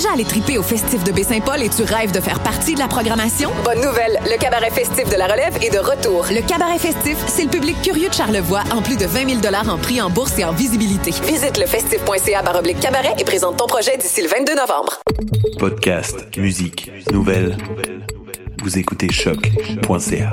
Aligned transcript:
Déjà 0.00 0.14
allé 0.14 0.24
triper 0.24 0.56
au 0.56 0.62
festif 0.62 1.04
de 1.04 1.12
Baie-Saint-Paul 1.12 1.62
et 1.62 1.68
tu 1.68 1.82
rêves 1.82 2.10
de 2.10 2.20
faire 2.20 2.40
partie 2.40 2.72
de 2.72 2.78
la 2.78 2.88
programmation? 2.88 3.50
Bonne 3.64 3.82
nouvelle! 3.82 4.18
Le 4.24 4.38
cabaret 4.38 4.70
festif 4.70 5.06
de 5.10 5.16
la 5.16 5.26
relève 5.26 5.58
est 5.60 5.68
de 5.68 5.78
retour. 5.78 6.24
Le 6.30 6.40
cabaret 6.40 6.78
festif, 6.78 7.18
c'est 7.26 7.44
le 7.44 7.50
public 7.50 7.76
curieux 7.82 8.08
de 8.08 8.14
Charlevoix 8.14 8.62
en 8.72 8.80
plus 8.80 8.96
de 8.96 9.04
20 9.04 9.42
000 9.42 9.54
en 9.68 9.76
prix 9.76 10.00
en 10.00 10.08
bourse 10.08 10.38
et 10.38 10.44
en 10.44 10.52
visibilité. 10.52 11.10
Visite 11.10 11.58
le 11.58 11.66
festif.ca 11.66 12.40
baroblique 12.40 12.80
cabaret 12.80 13.14
et 13.18 13.24
présente 13.24 13.58
ton 13.58 13.66
projet 13.66 13.98
d'ici 13.98 14.22
le 14.22 14.28
22 14.28 14.54
novembre. 14.54 15.00
Podcast, 15.58 16.34
musique, 16.38 16.90
nouvelles. 17.12 17.58
Vous 18.62 18.78
écoutez 18.78 19.12
choc.ca. 19.12 20.32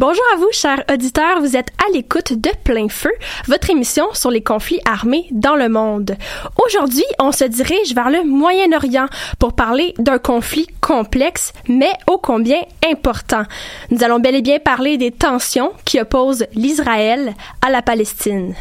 Bonjour 0.00 0.24
à 0.32 0.38
vous, 0.38 0.48
chers 0.50 0.82
auditeurs. 0.90 1.40
Vous 1.40 1.58
êtes 1.58 1.72
à 1.86 1.92
l'écoute 1.92 2.32
de 2.32 2.48
Plein 2.64 2.88
Feu, 2.88 3.12
votre 3.48 3.68
émission 3.68 4.06
sur 4.14 4.30
les 4.30 4.42
conflits 4.42 4.80
armés 4.86 5.26
dans 5.30 5.56
le 5.56 5.68
monde. 5.68 6.16
Aujourd'hui, 6.64 7.04
on 7.18 7.32
se 7.32 7.44
dirige 7.44 7.94
vers 7.94 8.08
le 8.08 8.24
Moyen-Orient 8.24 9.08
pour 9.38 9.52
parler 9.52 9.92
d'un 9.98 10.16
conflit 10.16 10.66
complexe, 10.80 11.52
mais 11.68 11.92
ô 12.06 12.16
combien 12.16 12.62
important. 12.90 13.42
Nous 13.90 14.02
allons 14.02 14.20
bel 14.20 14.36
et 14.36 14.40
bien 14.40 14.58
parler 14.58 14.96
des 14.96 15.10
tensions 15.10 15.74
qui 15.84 16.00
opposent 16.00 16.46
l'Israël 16.54 17.34
à 17.60 17.68
la 17.68 17.82
Palestine. 17.82 18.54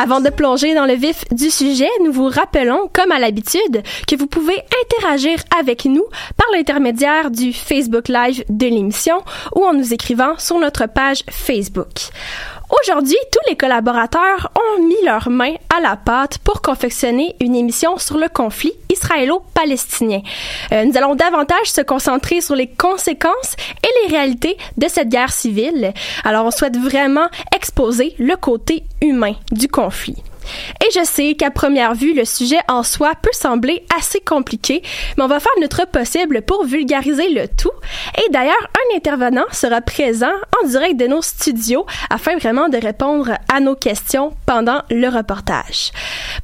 Avant 0.00 0.20
de 0.20 0.30
plonger 0.30 0.76
dans 0.76 0.86
le 0.86 0.94
vif 0.94 1.24
du 1.32 1.50
sujet, 1.50 1.88
nous 2.04 2.12
vous 2.12 2.28
rappelons, 2.28 2.88
comme 2.92 3.10
à 3.10 3.18
l'habitude, 3.18 3.82
que 4.06 4.14
vous 4.14 4.28
pouvez 4.28 4.54
interagir 4.84 5.40
avec 5.58 5.86
nous 5.86 6.04
par 6.36 6.46
l'intermédiaire 6.52 7.32
du 7.32 7.52
Facebook 7.52 8.06
Live 8.06 8.44
de 8.48 8.66
l'émission 8.66 9.16
ou 9.56 9.64
en 9.64 9.74
nous 9.74 9.92
écrivant 9.92 10.38
sur 10.38 10.60
notre 10.60 10.86
page 10.86 11.24
Facebook. 11.28 12.10
Aujourd'hui, 12.70 13.16
tous 13.32 13.48
les 13.48 13.56
collaborateurs 13.56 14.52
ont 14.54 14.82
mis 14.82 15.02
leurs 15.02 15.30
mains 15.30 15.54
à 15.74 15.80
la 15.80 15.96
pâte 15.96 16.36
pour 16.38 16.60
confectionner 16.60 17.34
une 17.40 17.56
émission 17.56 17.96
sur 17.96 18.18
le 18.18 18.28
conflit 18.28 18.72
israélo-palestinien. 18.90 20.20
Euh, 20.72 20.84
nous 20.84 20.96
allons 20.98 21.14
davantage 21.14 21.70
se 21.70 21.80
concentrer 21.80 22.42
sur 22.42 22.54
les 22.54 22.66
conséquences 22.66 23.56
et 23.82 23.88
les 24.02 24.16
réalités 24.16 24.58
de 24.76 24.86
cette 24.86 25.08
guerre 25.08 25.32
civile. 25.32 25.94
Alors, 26.24 26.44
on 26.44 26.50
souhaite 26.50 26.76
vraiment 26.76 27.28
exposer 27.56 28.14
le 28.18 28.36
côté 28.36 28.84
humain 29.00 29.34
du 29.50 29.68
conflit. 29.68 30.22
Et 30.84 30.90
je 30.94 31.04
sais 31.04 31.34
qu'à 31.34 31.50
première 31.50 31.94
vue, 31.94 32.14
le 32.14 32.24
sujet 32.24 32.58
en 32.68 32.82
soi 32.82 33.12
peut 33.20 33.30
sembler 33.32 33.84
assez 33.96 34.20
compliqué, 34.20 34.82
mais 35.16 35.24
on 35.24 35.28
va 35.28 35.40
faire 35.40 35.52
notre 35.60 35.86
possible 35.86 36.42
pour 36.42 36.64
vulgariser 36.64 37.28
le 37.30 37.48
tout. 37.48 37.70
Et 38.16 38.30
d'ailleurs, 38.30 38.54
un 38.74 38.96
intervenant 38.96 39.44
sera 39.52 39.80
présent 39.80 40.32
en 40.62 40.66
direct 40.66 40.96
de 40.96 41.06
nos 41.06 41.22
studios 41.22 41.86
afin 42.10 42.36
vraiment 42.36 42.68
de 42.68 42.78
répondre 42.78 43.32
à 43.52 43.60
nos 43.60 43.74
questions 43.74 44.32
pendant 44.46 44.82
le 44.90 45.08
reportage. 45.08 45.92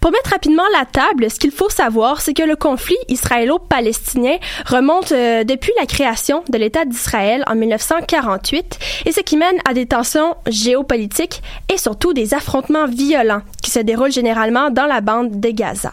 Pour 0.00 0.10
mettre 0.10 0.30
rapidement 0.30 0.64
la 0.72 0.84
table, 0.84 1.30
ce 1.30 1.38
qu'il 1.38 1.50
faut 1.50 1.70
savoir, 1.70 2.20
c'est 2.20 2.34
que 2.34 2.42
le 2.42 2.56
conflit 2.56 2.96
israélo-palestinien 3.08 4.36
remonte 4.66 5.12
euh, 5.12 5.44
depuis 5.44 5.72
la 5.78 5.86
création 5.86 6.44
de 6.48 6.58
l'État 6.58 6.84
d'Israël 6.84 7.44
en 7.46 7.54
1948 7.54 8.78
et 9.06 9.12
ce 9.12 9.20
qui 9.20 9.36
mène 9.36 9.56
à 9.68 9.74
des 9.74 9.86
tensions 9.86 10.34
géopolitiques 10.46 11.42
et 11.72 11.78
surtout 11.78 12.12
des 12.12 12.34
affrontements 12.34 12.86
violents 12.86 13.42
qui 13.62 13.70
se 13.70 13.80
déroulent 13.80 13.93
généralement 14.10 14.70
dans 14.70 14.86
la 14.86 15.00
bande 15.00 15.40
de 15.40 15.50
Gaza. 15.50 15.92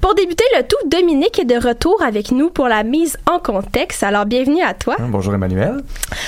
Pour 0.00 0.14
débuter 0.14 0.44
le 0.56 0.62
tout, 0.62 0.76
Dominique 0.88 1.38
est 1.38 1.44
de 1.44 1.54
retour 1.54 2.02
avec 2.02 2.30
nous 2.32 2.50
pour 2.50 2.68
la 2.68 2.82
mise 2.82 3.16
en 3.30 3.38
contexte. 3.38 4.02
Alors, 4.02 4.26
bienvenue 4.26 4.62
à 4.62 4.74
toi. 4.74 4.96
Bonjour 4.98 5.34
Emmanuel. 5.34 5.82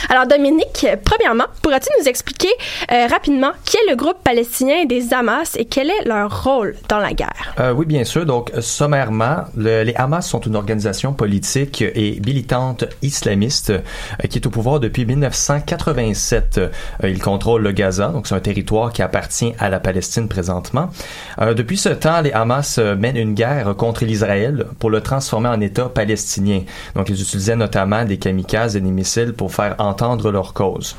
Alors, 0.09 0.27
Dominique, 0.27 0.87
premièrement, 1.05 1.45
pourras-tu 1.63 1.89
nous 2.01 2.09
expliquer 2.09 2.51
euh, 2.93 3.07
rapidement 3.07 3.53
qui 3.65 3.77
est 3.77 3.91
le 3.91 3.97
groupe 3.97 4.19
palestinien 4.23 4.85
des 4.85 5.13
Hamas 5.13 5.57
et 5.57 5.65
quel 5.65 5.91
est 5.91 6.05
leur 6.05 6.45
rôle 6.45 6.77
dans 6.89 6.99
la 6.99 7.13
guerre? 7.13 7.55
Euh, 7.61 7.73
oui, 7.73 7.87
bien 7.87 8.05
sûr. 8.05 8.27
Donc, 8.27 8.53
sommairement, 8.61 9.45
le, 9.57 9.83
les 9.83 9.95
Hamas 9.95 10.29
sont 10.29 10.41
une 10.41 10.57
organisation 10.57 11.13
politique 11.13 11.83
et 11.83 12.21
militante 12.25 12.85
islamiste 13.03 13.71
euh, 13.71 14.29
qui 14.29 14.39
est 14.39 14.47
au 14.47 14.51
pouvoir 14.51 14.81
depuis 14.81 15.07
1987. 15.07 16.59
Euh, 16.59 16.69
ils 17.09 17.21
contrôlent 17.21 17.63
le 17.63 17.73
Gaza, 17.73 18.09
donc 18.09 18.27
c'est 18.27 18.35
un 18.35 18.41
territoire 18.41 18.93
qui 18.93 19.03
appartient 19.03 19.55
à 19.59 19.69
la 19.69 19.81
Palestine 19.81 20.29
présentement. 20.29 20.91
Euh, 21.41 21.55
depuis 21.55 21.77
ce 21.77 21.89
temps, 21.89 22.21
les 22.21 22.33
Hamas 22.33 22.79
mènent 23.05 23.17
une 23.19 23.35
guerre 23.35 23.77
contre 23.77 24.07
l'Israël 24.07 24.67
pour 24.79 24.89
le 24.89 25.03
transformer 25.03 25.51
en 25.51 25.61
État 25.61 25.91
palestinien. 25.91 26.63
Donc, 26.95 27.11
ils 27.11 27.21
utilisaient 27.21 27.55
notamment 27.55 28.03
des 28.07 28.17
kamikazes 28.17 28.77
et 28.77 28.81
des 28.81 28.91
missiles 28.91 29.35
pour 29.35 29.53
faire 29.53 29.75
entendre 29.79 30.31
leur 30.31 30.55
cause. 30.55 30.97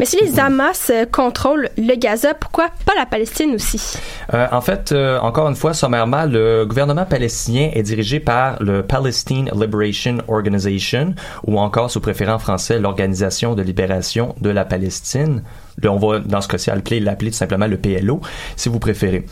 Mais 0.00 0.04
si 0.04 0.16
les 0.20 0.40
Hamas 0.40 0.90
contrôlent 1.12 1.68
le 1.76 1.94
Gaza, 1.94 2.34
pourquoi 2.34 2.70
pas 2.84 2.94
la 2.98 3.06
Palestine 3.06 3.54
aussi? 3.54 3.96
Euh, 4.32 4.48
en 4.50 4.60
fait, 4.60 4.90
euh, 4.90 5.20
encore 5.20 5.48
une 5.48 5.54
fois, 5.54 5.74
sommairement, 5.74 6.24
le 6.24 6.64
gouvernement 6.64 7.04
palestinien 7.04 7.70
est 7.72 7.84
dirigé 7.84 8.18
par 8.18 8.60
le 8.60 8.82
Palestine 8.82 9.48
Liberation 9.54 10.18
Organization, 10.26 11.14
ou 11.46 11.60
encore, 11.60 11.88
sous 11.88 12.00
préférant 12.00 12.34
en 12.34 12.38
français, 12.40 12.80
l'Organisation 12.80 13.54
de 13.54 13.62
libération 13.62 14.34
de 14.40 14.50
la 14.50 14.64
Palestine. 14.64 15.42
on 15.84 15.98
va, 15.98 16.18
dans 16.18 16.40
ce 16.40 16.48
cas-ci, 16.48 16.70
l'appeler 17.00 17.30
tout 17.30 17.36
simplement 17.36 17.68
le 17.68 17.76
PLO, 17.76 18.20
si 18.56 18.68
vous 18.68 18.80
préférez. 18.80 19.24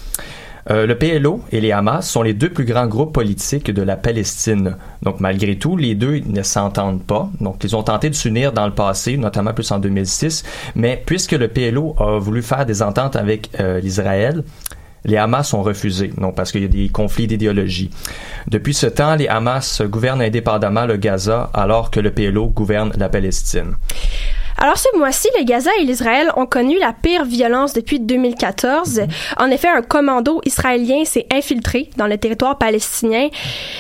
Euh, 0.71 0.87
le 0.87 0.97
PLO 0.97 1.41
et 1.51 1.61
les 1.61 1.73
Hamas 1.73 2.09
sont 2.09 2.23
les 2.23 2.35
deux 2.35 2.51
plus 2.51 2.65
grands 2.65 2.87
groupes 2.87 3.13
politiques 3.13 3.71
de 3.71 3.83
la 3.83 3.97
Palestine. 3.97 4.77
Donc, 5.03 5.21
malgré 5.21 5.57
tout, 5.57 5.77
les 5.77 5.95
deux 5.95 6.21
ne 6.27 6.43
s'entendent 6.43 7.03
pas. 7.03 7.31
Donc, 7.41 7.65
ils 7.65 7.75
ont 7.75 7.83
tenté 7.83 8.11
de 8.11 8.15
s'unir 8.15 8.53
dans 8.53 8.67
le 8.67 8.73
passé, 8.73 9.17
notamment 9.17 9.53
plus 9.53 9.71
en 9.73 9.79
2006. 9.79 10.45
Mais 10.77 11.03
puisque 11.05 11.33
le 11.33 11.49
PLO 11.49 11.97
a 11.99 12.19
voulu 12.19 12.43
faire 12.43 12.65
des 12.67 12.83
ententes 12.83 13.17
avec 13.17 13.51
euh, 13.61 13.81
l'Israël, 13.81 14.45
les 15.05 15.17
Hamas 15.17 15.53
ont 15.53 15.63
refusé, 15.63 16.13
non 16.17 16.33
parce 16.33 16.53
qu'il 16.53 16.63
y 16.63 16.65
a 16.65 16.69
des 16.69 16.89
conflits 16.89 17.27
d'idéologie. 17.27 17.91
Depuis 18.47 18.75
ce 18.75 18.87
temps, 18.87 19.17
les 19.17 19.27
Hamas 19.27 19.83
gouvernent 19.83 20.23
indépendamment 20.23 20.87
le 20.87 20.97
Gaza 20.97 21.51
alors 21.55 21.91
que 21.91 21.99
le 21.99 22.13
PLO 22.13 22.47
gouverne 22.47 22.93
la 22.97 23.09
Palestine. 23.09 23.75
Alors 24.59 24.77
ce 24.77 24.97
mois-ci, 24.97 25.29
le 25.39 25.45
Gaza 25.45 25.71
et 25.81 25.85
l'Israël 25.85 26.31
ont 26.37 26.47
connu 26.47 26.79
la 26.79 26.93
pire 26.93 27.25
violence 27.25 27.73
depuis 27.73 28.01
2014. 28.01 29.03
En 29.39 29.47
effet, 29.47 29.69
un 29.69 29.83
commando 29.83 30.41
israélien 30.45 31.05
s'est 31.05 31.27
infiltré 31.33 31.91
dans 31.97 32.07
le 32.07 32.19
territoire 32.19 32.59
palestinien. 32.59 33.29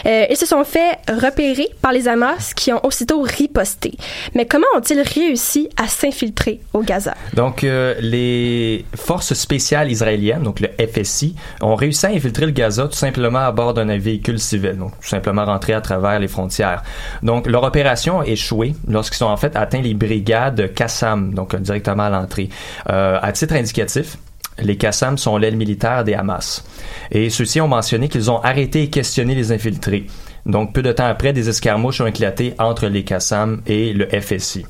Euh, 0.06 0.26
ils 0.30 0.36
se 0.36 0.46
sont 0.46 0.64
fait 0.64 0.98
repérer 1.08 1.68
par 1.80 1.92
les 1.92 2.08
Hamas 2.08 2.54
qui 2.54 2.72
ont 2.72 2.84
aussitôt 2.84 3.22
riposté. 3.22 3.92
Mais 4.34 4.46
comment 4.46 4.66
ont-ils 4.76 5.00
réussi 5.00 5.68
à 5.76 5.86
s'infiltrer 5.86 6.60
au 6.72 6.80
Gaza? 6.80 7.14
Donc 7.34 7.64
euh, 7.64 7.94
les 8.00 8.84
forces 8.96 9.34
spéciales 9.34 9.90
israéliennes, 9.90 10.42
donc 10.42 10.60
le 10.60 10.68
FSI, 10.84 11.36
ont 11.60 11.74
réussi 11.74 12.06
à 12.06 12.10
infiltrer 12.10 12.46
le 12.46 12.52
Gaza 12.52 12.84
tout 12.84 12.92
simplement 12.92 13.40
à 13.40 13.52
bord 13.52 13.74
d'un 13.74 13.96
véhicule 13.98 14.38
civil, 14.38 14.76
donc 14.76 14.92
tout 15.00 15.08
simplement 15.08 15.44
rentrer 15.44 15.74
à 15.74 15.80
travers 15.80 16.18
les 16.18 16.28
frontières. 16.28 16.82
Donc 17.22 17.46
leur 17.46 17.62
opération 17.64 18.20
a 18.20 18.26
échoué 18.26 18.74
lorsqu'ils 18.88 19.22
ont 19.24 19.28
en 19.28 19.36
fait 19.36 19.54
atteint 19.56 19.80
les 19.80 19.94
brigades 19.94 20.61
Qassam, 20.66 21.34
donc 21.34 21.54
directement 21.56 22.04
à 22.04 22.10
l'entrée. 22.10 22.48
Euh, 22.88 23.18
à 23.20 23.32
titre 23.32 23.54
indicatif, 23.54 24.16
les 24.58 24.76
Qassam 24.76 25.18
sont 25.18 25.36
l'aile 25.36 25.56
militaire 25.56 26.04
des 26.04 26.14
Hamas. 26.14 26.64
Et 27.10 27.30
ceux-ci 27.30 27.60
ont 27.60 27.68
mentionné 27.68 28.08
qu'ils 28.08 28.30
ont 28.30 28.40
arrêté 28.40 28.82
et 28.82 28.90
questionné 28.90 29.34
les 29.34 29.52
infiltrés. 29.52 30.06
Donc, 30.44 30.72
peu 30.72 30.82
de 30.82 30.90
temps 30.90 31.06
après, 31.06 31.32
des 31.32 31.48
escarmouches 31.48 32.00
ont 32.00 32.06
éclaté 32.06 32.54
entre 32.58 32.86
les 32.86 33.04
Qassam 33.04 33.62
et 33.66 33.92
le 33.92 34.08
FSI. 34.08 34.66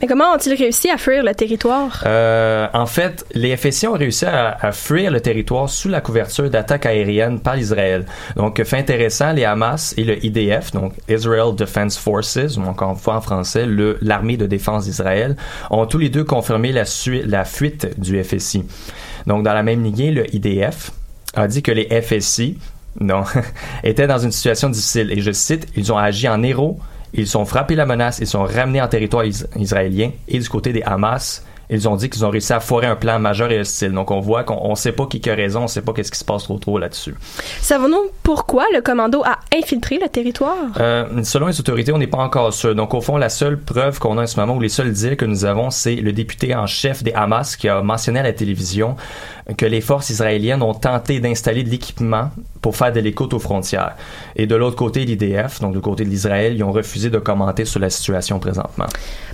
Mais 0.00 0.06
comment 0.06 0.32
ont-ils 0.34 0.54
réussi 0.54 0.90
à 0.90 0.96
fuir 0.96 1.24
le 1.24 1.34
territoire? 1.34 2.04
Euh, 2.06 2.68
en 2.72 2.86
fait, 2.86 3.24
les 3.34 3.56
FSI 3.56 3.88
ont 3.88 3.94
réussi 3.94 4.26
à, 4.26 4.70
fuir 4.72 5.10
le 5.10 5.20
territoire 5.20 5.68
sous 5.68 5.88
la 5.88 6.00
couverture 6.00 6.48
d'attaques 6.48 6.86
aériennes 6.86 7.40
par 7.40 7.58
Israël. 7.58 8.06
Donc, 8.36 8.62
fait 8.62 8.78
intéressant, 8.78 9.32
les 9.32 9.44
Hamas 9.44 9.94
et 9.96 10.04
le 10.04 10.24
IDF, 10.24 10.70
donc 10.70 10.92
Israel 11.08 11.54
Defense 11.56 11.98
Forces, 11.98 12.56
ou 12.56 12.62
encore 12.62 12.90
une 12.90 12.96
fois 12.96 13.16
en 13.16 13.20
français, 13.20 13.66
l'armée 14.00 14.36
de 14.36 14.46
défense 14.46 14.84
d'Israël, 14.84 15.36
ont 15.70 15.86
tous 15.86 15.98
les 15.98 16.10
deux 16.10 16.24
confirmé 16.24 16.70
la, 16.70 16.84
la 17.26 17.44
fuite 17.44 17.98
du 17.98 18.22
FSI. 18.22 18.64
Donc, 19.26 19.42
dans 19.42 19.54
la 19.54 19.64
même 19.64 19.82
lignée, 19.82 20.12
le 20.12 20.32
IDF 20.32 20.92
a 21.34 21.48
dit 21.48 21.62
que 21.62 21.72
les 21.72 21.88
FSI 22.00 22.56
non, 23.00 23.24
étaient 23.84 24.06
dans 24.06 24.18
une 24.18 24.32
situation 24.32 24.68
difficile. 24.68 25.12
Et 25.12 25.20
je 25.20 25.32
cite, 25.32 25.68
ils 25.76 25.92
ont 25.92 25.98
agi 25.98 26.28
en 26.28 26.42
héros, 26.42 26.78
ils 27.12 27.26
sont 27.26 27.44
frappés 27.44 27.74
la 27.74 27.86
menace, 27.86 28.18
ils 28.20 28.26
sont 28.26 28.42
ramenés 28.42 28.82
en 28.82 28.88
territoire 28.88 29.24
israélien. 29.24 30.10
Et 30.26 30.38
du 30.38 30.48
côté 30.48 30.72
des 30.72 30.82
Hamas, 30.82 31.44
ils 31.70 31.88
ont 31.88 31.96
dit 31.96 32.08
qu'ils 32.08 32.24
ont 32.24 32.30
réussi 32.30 32.52
à 32.52 32.60
foirer 32.60 32.86
un 32.86 32.96
plan 32.96 33.18
majeur 33.18 33.50
et 33.50 33.60
hostile. 33.60 33.92
Donc 33.92 34.10
on 34.10 34.20
voit 34.20 34.44
qu'on 34.44 34.70
ne 34.70 34.74
sait 34.74 34.92
pas 34.92 35.06
qui 35.06 35.28
a 35.28 35.34
raison, 35.34 35.60
on 35.60 35.62
ne 35.64 35.68
sait 35.68 35.82
pas 35.82 35.92
qu'est-ce 35.92 36.10
qui 36.10 36.18
se 36.18 36.24
passe 36.24 36.44
trop 36.44 36.58
trop 36.58 36.78
là-dessus. 36.78 37.14
Savons-nous 37.60 38.10
pourquoi 38.22 38.64
le 38.74 38.80
commando 38.80 39.22
a 39.24 39.38
infiltré 39.54 39.98
le 40.00 40.08
territoire? 40.08 40.56
Euh, 40.78 41.04
Selon 41.24 41.46
les 41.48 41.60
autorités, 41.60 41.92
on 41.92 41.98
n'est 41.98 42.06
pas 42.06 42.18
encore 42.18 42.52
sûr. 42.52 42.74
Donc 42.74 42.94
au 42.94 43.00
fond, 43.00 43.16
la 43.16 43.28
seule 43.28 43.58
preuve 43.58 43.98
qu'on 43.98 44.18
a 44.18 44.22
en 44.22 44.26
ce 44.26 44.38
moment 44.40 44.56
ou 44.56 44.60
les 44.60 44.68
seuls 44.68 44.92
deals 44.92 45.16
que 45.16 45.24
nous 45.24 45.44
avons, 45.44 45.70
c'est 45.70 45.96
le 45.96 46.12
député 46.12 46.54
en 46.54 46.66
chef 46.66 47.02
des 47.02 47.12
Hamas 47.12 47.56
qui 47.56 47.68
a 47.68 47.82
mentionné 47.82 48.20
à 48.20 48.22
la 48.22 48.32
télévision 48.32 48.96
que 49.56 49.64
les 49.64 49.80
forces 49.80 50.10
israéliennes 50.10 50.62
ont 50.62 50.74
tenté 50.74 51.20
d'installer 51.20 51.64
de 51.64 51.70
l'équipement 51.70 52.30
pour 52.60 52.76
faire 52.76 52.92
de 52.92 53.00
l'écoute 53.00 53.32
aux 53.32 53.38
frontières. 53.38 53.96
Et 54.36 54.46
de 54.46 54.54
l'autre 54.54 54.76
côté, 54.76 55.04
l'IDF, 55.04 55.60
donc 55.60 55.72
du 55.72 55.80
côté 55.80 56.04
de 56.04 56.10
l'Israël, 56.10 56.54
ils 56.54 56.62
ont 56.62 56.72
refusé 56.72 57.08
de 57.08 57.18
commenter 57.18 57.64
sur 57.64 57.80
la 57.80 57.88
situation 57.88 58.38
présentement. 58.38 58.86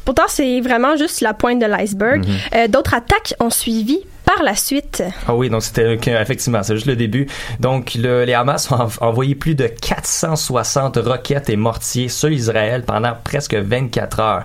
Pourtant, 0.05 0.25
c'est 0.29 0.61
vraiment 0.61 0.97
juste 0.97 1.21
la 1.21 1.35
pointe 1.35 1.59
de 1.59 1.67
l'iceberg. 1.67 2.24
Euh, 2.55 2.69
d'autres 2.69 2.95
attaques 2.95 3.35
ont 3.41 3.51
suivi 3.51 4.01
par 4.25 4.43
la 4.43 4.55
suite. 4.55 5.03
Ah 5.27 5.35
oui, 5.35 5.51
donc 5.51 5.63
c'était 5.63 5.95
effectivement, 5.95 6.63
c'est 6.63 6.75
juste 6.75 6.87
le 6.87 6.97
début. 6.97 7.27
Donc 7.61 7.95
le, 7.95 8.25
les 8.25 8.33
Hamas 8.35 8.71
ont 8.71 8.89
envoyé 9.01 9.35
plus 9.35 9.55
de 9.55 9.67
460 9.67 10.97
roquettes 10.97 11.51
et 11.51 11.57
mortiers 11.57 12.09
sur 12.09 12.31
Israël 12.31 12.85
pendant 12.87 13.13
presque 13.23 13.55
24 13.55 14.21
heures. 14.21 14.45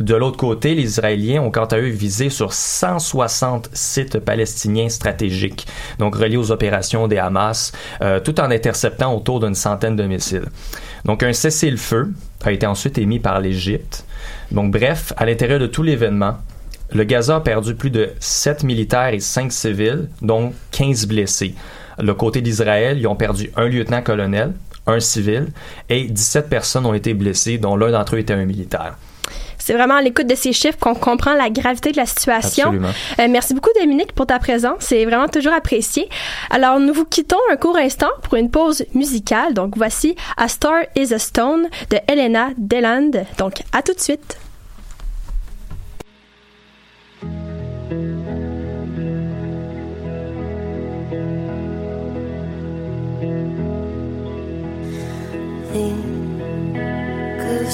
De 0.00 0.14
l'autre 0.14 0.36
côté, 0.36 0.74
les 0.74 0.82
Israéliens 0.82 1.42
ont 1.42 1.50
quant 1.50 1.64
à 1.64 1.78
eux 1.78 1.88
visé 1.88 2.30
sur 2.30 2.52
160 2.52 3.70
sites 3.72 4.18
palestiniens 4.20 4.88
stratégiques, 4.88 5.66
donc 5.98 6.14
reliés 6.14 6.36
aux 6.36 6.50
opérations 6.50 7.08
des 7.08 7.18
Hamas, 7.18 7.72
euh, 8.02 8.20
tout 8.20 8.38
en 8.40 8.50
interceptant 8.50 9.14
autour 9.14 9.40
d'une 9.40 9.54
centaine 9.54 9.96
de 9.96 10.04
missiles. 10.04 10.48
Donc 11.04 11.22
un 11.22 11.32
cessez-le-feu 11.32 12.12
a 12.44 12.52
été 12.52 12.66
ensuite 12.66 12.98
émis 12.98 13.18
par 13.18 13.40
l'Égypte. 13.40 14.04
Donc 14.52 14.70
bref, 14.70 15.12
à 15.16 15.26
l'intérieur 15.26 15.58
de 15.58 15.66
tout 15.66 15.82
l'événement, 15.82 16.36
le 16.92 17.04
Gaza 17.04 17.36
a 17.36 17.40
perdu 17.40 17.74
plus 17.74 17.90
de 17.90 18.10
7 18.20 18.62
militaires 18.64 19.08
et 19.08 19.20
5 19.20 19.52
civils, 19.52 20.08
dont 20.22 20.52
15 20.72 21.06
blessés. 21.06 21.54
Le 21.98 22.14
côté 22.14 22.40
d'Israël, 22.40 22.98
ils 22.98 23.06
ont 23.06 23.16
perdu 23.16 23.50
un 23.56 23.68
lieutenant-colonel, 23.68 24.52
un 24.86 25.00
civil, 25.00 25.48
et 25.88 26.04
17 26.04 26.48
personnes 26.48 26.86
ont 26.86 26.94
été 26.94 27.14
blessées, 27.14 27.58
dont 27.58 27.76
l'un 27.76 27.90
d'entre 27.90 28.16
eux 28.16 28.18
était 28.18 28.34
un 28.34 28.44
militaire. 28.44 28.96
C'est 29.58 29.72
vraiment 29.72 29.96
à 29.96 30.02
l'écoute 30.02 30.28
de 30.28 30.36
ces 30.36 30.52
chiffres 30.52 30.78
qu'on 30.78 30.94
comprend 30.94 31.34
la 31.34 31.50
gravité 31.50 31.90
de 31.90 31.96
la 31.96 32.06
situation. 32.06 32.72
Euh, 33.18 33.26
merci 33.28 33.52
beaucoup, 33.52 33.70
Dominique, 33.80 34.12
pour 34.12 34.26
ta 34.26 34.38
présence. 34.38 34.76
C'est 34.78 35.04
vraiment 35.04 35.26
toujours 35.26 35.54
apprécié. 35.54 36.08
Alors, 36.50 36.78
nous 36.78 36.94
vous 36.94 37.04
quittons 37.04 37.36
un 37.50 37.56
court 37.56 37.76
instant 37.76 38.10
pour 38.22 38.34
une 38.34 38.48
pause 38.48 38.84
musicale. 38.94 39.54
Donc, 39.54 39.76
voici 39.76 40.14
A 40.36 40.46
Star 40.46 40.82
is 40.94 41.12
a 41.12 41.18
Stone 41.18 41.66
de 41.90 41.98
Elena 42.06 42.50
Deland. 42.56 43.10
Donc, 43.38 43.62
à 43.72 43.82
tout 43.82 43.94
de 43.94 43.98
suite. 43.98 44.38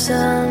想 0.03 0.42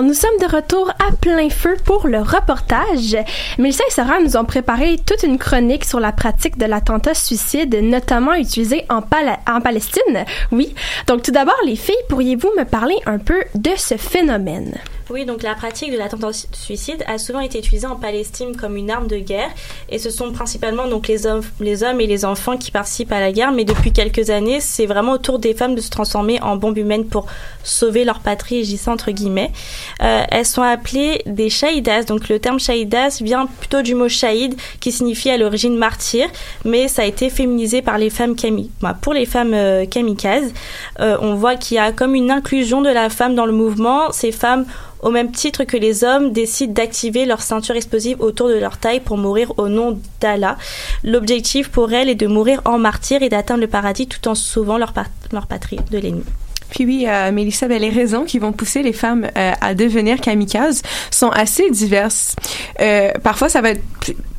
Alors, 0.00 0.08
nous 0.08 0.14
sommes 0.14 0.38
de 0.40 0.56
retour 0.56 0.88
à 0.92 1.12
plein 1.14 1.50
feu 1.50 1.76
pour 1.84 2.08
le 2.08 2.20
reportage. 2.20 3.18
Mélissa 3.58 3.84
et 3.86 3.92
Sarah 3.92 4.18
nous 4.20 4.34
ont 4.34 4.46
préparé 4.46 4.96
toute 4.96 5.24
une 5.24 5.36
chronique 5.36 5.84
sur 5.84 6.00
la 6.00 6.10
pratique 6.10 6.56
de 6.56 6.64
l'attentat 6.64 7.12
suicide, 7.12 7.76
notamment 7.82 8.32
utilisé 8.32 8.86
en, 8.88 9.02
Palestine. 9.02 10.24
Oui. 10.52 10.74
Donc, 11.06 11.20
tout 11.22 11.32
d'abord, 11.32 11.60
les 11.66 11.76
filles, 11.76 11.94
pourriez-vous 12.08 12.50
me 12.56 12.64
parler 12.64 12.96
un 13.04 13.18
peu 13.18 13.44
de 13.54 13.72
ce 13.76 13.98
phénomène? 13.98 14.72
Oui, 15.12 15.24
donc 15.24 15.42
la 15.42 15.56
pratique 15.56 15.90
de 15.92 15.98
l'attentat 15.98 16.32
su- 16.32 16.46
suicide 16.52 17.02
a 17.08 17.18
souvent 17.18 17.40
été 17.40 17.58
utilisée 17.58 17.86
en 17.88 17.96
Palestine 17.96 18.54
comme 18.56 18.76
une 18.76 18.92
arme 18.92 19.08
de 19.08 19.16
guerre 19.16 19.50
et 19.88 19.98
ce 19.98 20.08
sont 20.08 20.30
principalement 20.30 20.86
donc 20.86 21.08
les 21.08 21.26
hommes, 21.26 21.42
les 21.58 21.82
hommes 21.82 22.00
et 22.00 22.06
les 22.06 22.24
enfants 22.24 22.56
qui 22.56 22.70
participent 22.70 23.10
à 23.10 23.18
la 23.18 23.32
guerre, 23.32 23.50
mais 23.50 23.64
depuis 23.64 23.92
quelques 23.92 24.30
années, 24.30 24.60
c'est 24.60 24.86
vraiment 24.86 25.12
au 25.12 25.18
tour 25.18 25.40
des 25.40 25.52
femmes 25.52 25.74
de 25.74 25.80
se 25.80 25.90
transformer 25.90 26.40
en 26.42 26.54
bombes 26.54 26.78
humaines 26.78 27.06
pour 27.06 27.26
sauver 27.64 28.04
leur 28.04 28.20
patrie, 28.20 28.62
j'y 28.64 28.78
entre 28.86 29.10
guillemets. 29.10 29.50
Euh, 30.02 30.22
elles 30.30 30.46
sont 30.46 30.62
appelées 30.62 31.22
des 31.26 31.50
shahidas, 31.50 32.04
donc 32.04 32.28
le 32.28 32.38
terme 32.38 32.60
shahidas 32.60 33.18
vient 33.20 33.46
plutôt 33.46 33.82
du 33.82 33.94
mot 33.96 34.08
shahid 34.08 34.54
qui 34.78 34.92
signifie 34.92 35.30
à 35.30 35.36
l'origine 35.36 35.76
martyr, 35.76 36.28
mais 36.64 36.86
ça 36.86 37.02
a 37.02 37.04
été 37.04 37.30
féminisé 37.30 37.82
par 37.82 37.98
les 37.98 38.10
femmes 38.10 38.36
kami, 38.36 38.70
bah, 38.80 38.96
pour 39.00 39.12
les 39.12 39.26
femmes 39.26 39.54
euh, 39.54 39.86
kamikazes. 39.86 40.52
Euh, 41.00 41.16
on 41.20 41.34
voit 41.34 41.56
qu'il 41.56 41.76
y 41.76 41.80
a 41.80 41.90
comme 41.90 42.14
une 42.14 42.30
inclusion 42.30 42.80
de 42.80 42.88
la 42.90 43.10
femme 43.10 43.34
dans 43.34 43.46
le 43.46 43.52
mouvement. 43.52 44.12
Ces 44.12 44.30
femmes 44.32 44.66
au 45.02 45.10
même 45.10 45.32
titre 45.32 45.64
que 45.64 45.76
les 45.76 46.04
hommes, 46.04 46.32
décident 46.32 46.72
d'activer 46.72 47.26
leur 47.26 47.42
ceinture 47.42 47.76
explosive 47.76 48.20
autour 48.20 48.48
de 48.48 48.54
leur 48.54 48.78
taille 48.78 49.00
pour 49.00 49.16
mourir 49.16 49.52
au 49.58 49.68
nom 49.68 49.98
d'Allah. 50.20 50.56
L'objectif 51.04 51.68
pour 51.70 51.92
elles 51.92 52.08
est 52.08 52.14
de 52.14 52.26
mourir 52.26 52.60
en 52.64 52.78
martyr 52.78 53.22
et 53.22 53.28
d'atteindre 53.28 53.60
le 53.60 53.66
paradis 53.66 54.06
tout 54.06 54.28
en 54.28 54.34
sauvant 54.34 54.78
leur, 54.78 54.92
patrie 54.92 55.78
de 55.90 55.98
l'ennemi. 55.98 56.24
Puis 56.70 56.86
oui, 56.86 57.06
euh, 57.08 57.32
Mélissa, 57.32 57.66
ben, 57.66 57.80
les 57.80 57.90
raisons 57.90 58.24
qui 58.24 58.38
vont 58.38 58.52
pousser 58.52 58.82
les 58.82 58.92
femmes 58.92 59.28
euh, 59.36 59.52
à 59.60 59.74
devenir 59.74 60.20
kamikazes 60.20 60.82
sont 61.10 61.30
assez 61.30 61.68
diverses. 61.70 62.36
Euh, 62.80 63.10
parfois, 63.22 63.48
ça 63.48 63.60
va 63.60 63.70
être... 63.70 63.82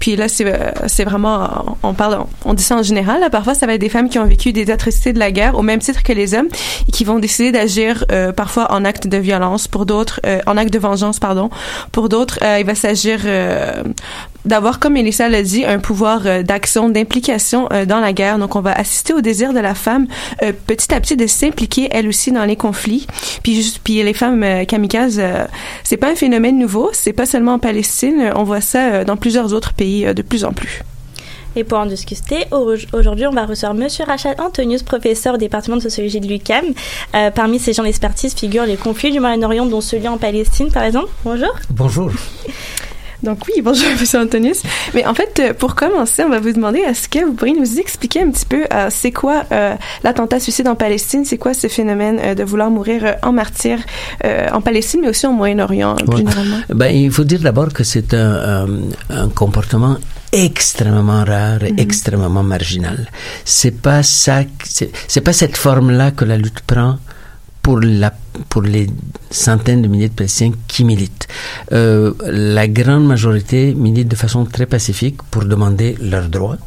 Puis 0.01 0.17
là, 0.17 0.27
c'est 0.27 0.45
euh, 0.45 1.05
vraiment... 1.05 1.77
On 1.83 1.93
parle... 1.93 2.25
On 2.43 2.53
dit 2.53 2.63
ça 2.63 2.75
en 2.75 2.83
général. 2.83 3.25
Parfois, 3.31 3.53
ça 3.53 3.67
va 3.67 3.75
être 3.75 3.81
des 3.81 3.87
femmes 3.87 4.09
qui 4.09 4.19
ont 4.19 4.25
vécu 4.25 4.51
des 4.51 4.69
atrocités 4.69 5.13
de 5.13 5.19
la 5.19 5.31
guerre 5.31 5.57
au 5.57 5.61
même 5.61 5.79
titre 5.79 6.03
que 6.03 6.11
les 6.11 6.33
hommes 6.33 6.49
et 6.89 6.91
qui 6.91 7.05
vont 7.05 7.19
décider 7.19 7.51
d'agir 7.53 8.03
euh, 8.11 8.33
parfois 8.33 8.73
en 8.73 8.83
acte 8.83 9.07
de 9.07 9.17
violence. 9.17 9.67
Pour 9.67 9.85
d'autres, 9.85 10.19
euh, 10.25 10.39
en 10.47 10.57
acte 10.57 10.73
de 10.73 10.79
vengeance, 10.79 11.19
pardon. 11.19 11.49
Pour 11.91 12.09
d'autres, 12.09 12.39
euh, 12.43 12.57
il 12.59 12.65
va 12.65 12.73
s'agir 12.73 13.19
euh, 13.25 13.83
d'avoir, 14.43 14.79
comme 14.79 14.93
Mélissa 14.93 15.29
l'a 15.29 15.43
dit, 15.43 15.63
un 15.65 15.77
pouvoir 15.77 16.21
euh, 16.25 16.41
d'action, 16.41 16.89
d'implication 16.89 17.67
euh, 17.71 17.85
dans 17.85 17.99
la 17.99 18.11
guerre. 18.11 18.39
Donc, 18.39 18.55
on 18.55 18.61
va 18.61 18.73
assister 18.73 19.13
au 19.13 19.21
désir 19.21 19.53
de 19.53 19.59
la 19.59 19.75
femme 19.75 20.07
euh, 20.41 20.51
petit 20.65 20.91
à 20.95 20.99
petit 20.99 21.15
de 21.15 21.27
s'impliquer 21.27 21.89
elle 21.91 22.07
aussi 22.07 22.31
dans 22.31 22.45
les 22.45 22.55
conflits. 22.55 23.05
Puis 23.43 23.55
juste, 23.55 23.81
puis 23.83 24.01
les 24.01 24.15
femmes 24.15 24.41
euh, 24.41 24.65
kamikazes, 24.65 25.19
euh, 25.19 25.45
c'est 25.83 25.97
pas 25.97 26.09
un 26.09 26.15
phénomène 26.15 26.57
nouveau. 26.57 26.89
C'est 26.93 27.13
pas 27.13 27.27
seulement 27.27 27.53
en 27.53 27.59
Palestine. 27.59 28.31
On 28.35 28.43
voit 28.43 28.61
ça 28.61 28.79
euh, 28.79 29.03
dans 29.05 29.15
plusieurs 29.15 29.53
autres 29.53 29.73
pays 29.73 29.90
euh, 30.05 30.13
de 30.13 30.21
plus 30.21 30.43
en 30.45 30.53
plus. 30.53 30.81
Et 31.57 31.65
pour 31.65 31.77
en 31.79 31.85
discuter, 31.85 32.45
au- 32.51 32.73
aujourd'hui, 32.93 33.27
on 33.27 33.31
va 33.31 33.45
recevoir 33.45 33.73
Monsieur 33.73 34.05
Rachad 34.05 34.39
Antonius, 34.39 34.83
professeur 34.83 35.33
au 35.35 35.37
département 35.37 35.75
de 35.75 35.81
sociologie 35.81 36.21
de 36.21 36.27
l'UQAM. 36.27 36.63
Euh, 37.13 37.29
parmi 37.29 37.59
ces 37.59 37.73
gens 37.73 37.83
d'expertise 37.83 38.33
figurent 38.33 38.65
les 38.65 38.77
conflits 38.77 39.11
du 39.11 39.19
Moyen-Orient, 39.19 39.65
dont 39.65 39.81
celui 39.81 40.07
en 40.07 40.17
Palestine, 40.17 40.71
par 40.71 40.83
exemple. 40.83 41.09
Bonjour. 41.25 41.53
Bonjour. 41.69 42.09
Donc 43.23 43.39
oui, 43.47 43.61
bonjour 43.61 43.85
Monsieur 43.99 44.19
Antonius. 44.19 44.61
Mais 44.93 45.05
en 45.05 45.13
fait, 45.13 45.39
euh, 45.39 45.53
pour 45.53 45.75
commencer, 45.75 46.23
on 46.23 46.29
va 46.29 46.39
vous 46.39 46.51
demander 46.53 46.79
est-ce 46.79 47.07
que 47.07 47.23
vous 47.23 47.33
pourriez 47.33 47.53
nous 47.53 47.79
expliquer 47.79 48.21
un 48.21 48.31
petit 48.31 48.45
peu 48.45 48.65
euh, 48.73 48.87
c'est 48.89 49.11
quoi 49.11 49.43
euh, 49.51 49.75
l'attentat 50.03 50.39
suicide 50.39 50.67
en 50.67 50.75
Palestine, 50.75 51.23
c'est 51.25 51.37
quoi 51.37 51.53
ce 51.53 51.67
phénomène 51.67 52.19
euh, 52.23 52.35
de 52.35 52.43
vouloir 52.43 52.69
mourir 52.71 53.15
en 53.23 53.31
martyr 53.31 53.77
en 54.53 54.61
Palestine, 54.61 55.01
mais 55.03 55.09
aussi 55.09 55.25
au 55.27 55.31
Moyen-Orient 55.31 55.95
plus 55.95 56.07
Ouais. 56.11 56.17
généralement? 56.17 56.57
Ben, 56.69 56.87
il 56.95 57.11
faut 57.11 57.23
dire 57.23 57.39
d'abord 57.41 57.71
que 57.73 57.83
c'est 57.83 58.13
un, 58.13 58.67
comportement 59.35 59.97
extrêmement 60.31 61.23
rare 61.23 61.63
et 61.63 61.71
Mhm. 61.73 61.79
extrêmement 61.79 62.43
marginal. 62.43 63.07
C'est 63.45 63.77
pas 63.81 64.01
ça, 64.03 64.41
c'est 65.07 65.21
pas 65.21 65.33
cette 65.33 65.57
forme-là 65.57 66.11
que 66.11 66.25
la 66.25 66.37
lutte 66.37 66.61
prend 66.61 66.97
pour 67.61 67.79
la 67.79 68.13
pour 68.49 68.61
les 68.61 68.87
centaines 69.29 69.81
de 69.81 69.87
milliers 69.87 70.09
de 70.09 70.13
Palestiniens 70.13 70.55
qui 70.67 70.83
militent. 70.83 71.27
Euh, 71.71 72.13
la 72.25 72.67
grande 72.67 73.05
majorité 73.05 73.73
milite 73.75 74.07
de 74.07 74.15
façon 74.15 74.45
très 74.45 74.65
pacifique 74.65 75.21
pour 75.29 75.45
demander 75.45 75.95
leurs 76.01 76.27
droits. 76.29 76.57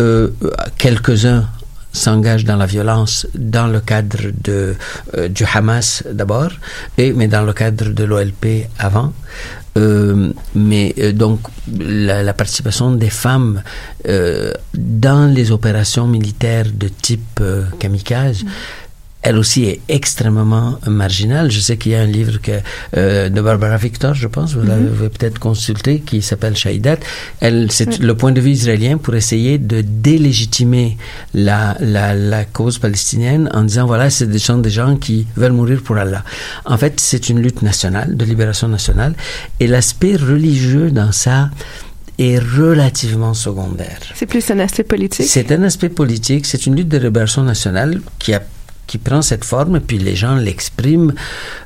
Euh, 0.00 0.28
Quelques-uns 0.76 1.46
s'engagent 1.92 2.44
dans 2.44 2.56
la 2.56 2.66
violence 2.66 3.26
dans 3.34 3.66
le 3.66 3.80
cadre 3.80 4.18
de, 4.44 4.76
euh, 5.16 5.28
du 5.28 5.44
Hamas 5.52 6.04
d'abord, 6.12 6.50
et 6.98 7.12
mais 7.12 7.28
dans 7.28 7.42
le 7.42 7.52
cadre 7.52 7.88
de 7.90 8.04
l'OLP 8.04 8.68
avant. 8.78 9.12
Euh, 9.76 10.32
mais 10.54 10.94
euh, 10.98 11.12
donc 11.12 11.40
la, 11.78 12.22
la 12.22 12.32
participation 12.32 12.92
des 12.92 13.10
femmes 13.10 13.62
euh, 14.08 14.52
dans 14.74 15.30
les 15.32 15.52
opérations 15.52 16.06
militaires 16.06 16.66
de 16.72 16.88
type 16.88 17.40
euh, 17.40 17.64
kamikaze, 17.78 18.44
elle 19.26 19.38
aussi 19.42 19.60
est 19.64 19.80
extrêmement 19.88 20.78
marginale. 20.86 21.50
Je 21.50 21.60
sais 21.66 21.76
qu'il 21.80 21.92
y 21.92 21.94
a 21.96 22.02
un 22.08 22.12
livre 22.18 22.36
que, 22.46 22.52
euh, 22.96 23.28
de 23.36 23.40
Barbara 23.48 23.76
Victor, 23.76 24.14
je 24.14 24.28
pense, 24.28 24.48
vous 24.54 24.62
Mhm. 24.62 24.68
l'avez 24.68 25.08
peut-être 25.14 25.38
consulté, 25.48 25.92
qui 26.08 26.18
s'appelle 26.28 26.56
Shahidat. 26.62 26.98
Elle, 27.40 27.60
c'est 27.76 27.88
Oui. 27.88 28.06
le 28.10 28.14
point 28.20 28.32
de 28.36 28.40
vue 28.40 28.52
israélien 28.60 28.94
pour 29.04 29.14
essayer 29.22 29.54
de 29.72 29.78
délégitimer 29.82 30.96
la, 31.34 31.76
la, 31.80 32.14
la 32.14 32.44
cause 32.44 32.78
palestinienne 32.78 33.44
en 33.52 33.62
disant 33.70 33.86
voilà, 33.92 34.06
c'est 34.10 34.30
des 34.36 34.38
gens, 34.46 34.58
des 34.58 34.70
gens 34.80 34.96
qui 34.96 35.26
veulent 35.36 35.58
mourir 35.62 35.80
pour 35.82 35.96
Allah. 35.96 36.22
En 36.64 36.78
fait, 36.82 36.94
c'est 37.00 37.28
une 37.28 37.40
lutte 37.46 37.62
nationale, 37.62 38.16
de 38.16 38.24
libération 38.24 38.68
nationale, 38.68 39.14
et 39.60 39.66
l'aspect 39.66 40.14
religieux 40.32 40.90
dans 41.00 41.10
ça 41.24 41.50
est 42.18 42.38
relativement 42.38 43.34
secondaire. 43.34 43.98
C'est 44.14 44.26
plus 44.34 44.48
un 44.54 44.58
aspect 44.60 44.84
politique? 44.84 45.26
C'est 45.36 45.50
un 45.52 45.62
aspect 45.64 45.90
politique, 45.90 46.46
c'est 46.46 46.64
une 46.68 46.76
lutte 46.76 46.88
de 46.88 46.98
libération 46.98 47.42
nationale 47.42 48.00
qui 48.18 48.32
a 48.32 48.42
qui 48.86 48.98
prend 48.98 49.22
cette 49.22 49.44
forme 49.44 49.80
puis 49.80 49.98
les 49.98 50.14
gens 50.16 50.36
l'expriment 50.36 51.12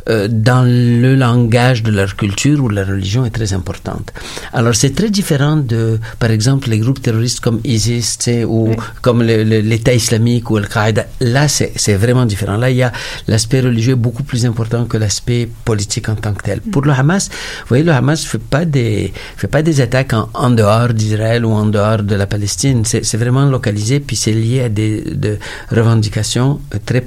euh, 0.08 0.28
dans 0.30 0.62
le 0.66 1.14
langage 1.14 1.82
de 1.82 1.90
leur 1.90 2.16
culture 2.16 2.62
où 2.64 2.68
la 2.68 2.84
religion 2.84 3.24
est 3.24 3.30
très 3.30 3.52
importante. 3.52 4.12
Alors 4.52 4.74
c'est 4.74 4.94
très 4.94 5.10
différent 5.10 5.56
de, 5.56 5.98
par 6.18 6.30
exemple, 6.30 6.68
les 6.70 6.78
groupes 6.78 7.02
terroristes 7.02 7.40
comme 7.40 7.60
ISIS 7.64 8.16
ou 8.46 8.68
Oui. 8.70 8.76
comme 9.02 9.22
l'État 9.22 9.92
islamique 9.94 10.50
ou 10.50 10.56
Al-Qaïda. 10.56 11.06
Là, 11.20 11.48
c'est 11.48 11.94
vraiment 11.94 12.26
différent. 12.26 12.56
Là, 12.56 12.70
il 12.70 12.76
y 12.76 12.82
a 12.82 12.92
l'aspect 13.28 13.60
religieux 13.60 13.94
beaucoup 13.96 14.22
plus 14.22 14.46
important 14.46 14.84
que 14.86 14.96
l'aspect 14.96 15.48
politique 15.64 16.08
en 16.08 16.14
tant 16.14 16.32
que 16.32 16.42
tel. 16.42 16.60
Pour 16.60 16.82
le 16.82 16.92
Hamas, 16.92 17.28
vous 17.30 17.66
voyez, 17.68 17.84
le 17.84 17.92
Hamas 17.92 18.24
fait 18.24 18.38
pas 18.38 18.64
des 18.64 19.12
fait 19.36 19.48
pas 19.48 19.62
des 19.62 19.80
attaques 19.80 20.12
en, 20.12 20.28
en 20.34 20.50
dehors 20.50 20.92
d'Israël 20.94 21.44
ou 21.44 21.52
en 21.52 21.66
dehors 21.66 22.02
de 22.02 22.14
la 22.14 22.26
Palestine. 22.26 22.84
C'est 22.84 23.16
vraiment 23.16 23.44
localisé 23.44 24.00
puis 24.00 24.16
c'est 24.16 24.32
lié 24.32 24.62
à 24.62 24.68
des 24.68 25.02
de 25.02 25.38
revendications 25.70 26.60
euh, 26.74 26.78
très 26.84 27.00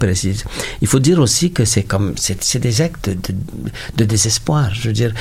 Il 0.81 0.87
faut 0.87 0.99
dire 0.99 1.19
aussi 1.19 1.51
que 1.51 1.65
c'est 1.65 1.83
comme 1.83 2.13
c'est 2.17 2.59
des 2.59 2.81
actes 2.81 3.09
de, 3.09 4.05
désespoir. 4.05 4.73
Je 4.73 4.87
veux 4.87 4.93
dire, 4.93 5.13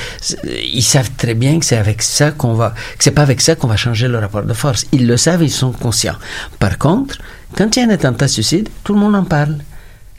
ils 0.63 0.83
savent 0.83 1.11
très 1.17 1.33
bien 1.33 1.59
que 1.59 1.65
c'est 1.65 1.77
avec 1.77 2.01
ça 2.01 2.31
qu'on 2.31 2.53
va, 2.53 2.71
que 2.97 3.03
c'est 3.03 3.11
pas 3.11 3.21
avec 3.21 3.41
ça 3.41 3.55
qu'on 3.55 3.67
va 3.67 3.77
changer 3.77 4.07
le 4.07 4.19
rapport 4.19 4.43
de 4.43 4.53
force. 4.53 4.85
Ils 4.91 5.07
le 5.07 5.17
savent, 5.17 5.43
ils 5.43 5.51
sont 5.51 5.71
conscients. 5.71 6.17
Par 6.59 6.77
contre, 6.77 7.17
quand 7.57 7.75
il 7.75 7.79
y 7.79 7.83
a 7.83 7.87
un 7.87 7.91
attentat 7.91 8.27
suicide, 8.27 8.69
tout 8.83 8.93
le 8.93 8.99
monde 8.99 9.15
en 9.15 9.23
parle. 9.23 9.57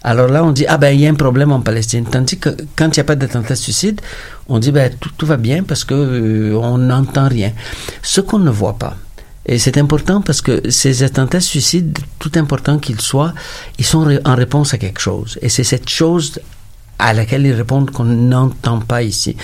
Alors 0.07 0.29
là, 0.29 0.45
on 0.45 0.53
dit, 0.53 0.67
ah 0.69 0.77
ben, 0.77 0.91
il 0.91 1.01
y 1.01 1.07
a 1.07 1.11
un 1.11 1.15
problème 1.15 1.51
en 1.51 1.63
Palestine. 1.63 2.05
Tandis 2.05 2.39
que 2.39 2.51
quand 2.77 2.89
il 2.89 2.99
n'y 2.99 3.01
a 3.01 3.05
pas 3.05 3.17
d'attentat 3.17 3.57
suicide, 3.57 4.03
on 4.49 4.59
dit, 4.59 4.71
ben, 4.71 4.93
tout, 5.01 5.11
tout 5.17 5.25
va 5.25 5.39
bien 5.39 5.63
parce 5.63 5.85
que 5.85 5.95
euh, 5.95 6.59
on 6.59 6.77
n'entend 6.77 7.27
rien. 7.27 7.53
Ce 8.03 8.21
qu'on 8.21 8.39
ne 8.39 8.51
voit 8.51 8.77
pas, 8.77 8.99
et 9.47 9.59
c'est 9.59 9.77
important 9.77 10.23
parce 10.23 10.41
que 10.41 10.71
ces 10.71 11.03
attentats 11.03 11.41
suicides, 11.41 11.99
tout 12.19 12.33
important 12.37 12.79
qu'ils 12.79 13.01
soient, 13.01 13.35
ils 13.79 13.85
sont 13.85 14.19
en 14.25 14.35
réponse 14.35 14.73
à 14.73 14.79
quelque 14.79 15.01
chose. 15.01 15.39
Et 15.43 15.49
c'est 15.49 15.65
cette 15.65 15.89
chose 15.89 16.41
à 16.99 17.13
laquelle 17.13 17.45
ils 17.45 17.53
répondent 17.53 17.91
qu'on 17.91 18.05
n'entend 18.05 18.81
pas 18.81 19.03
ici. 19.03 19.37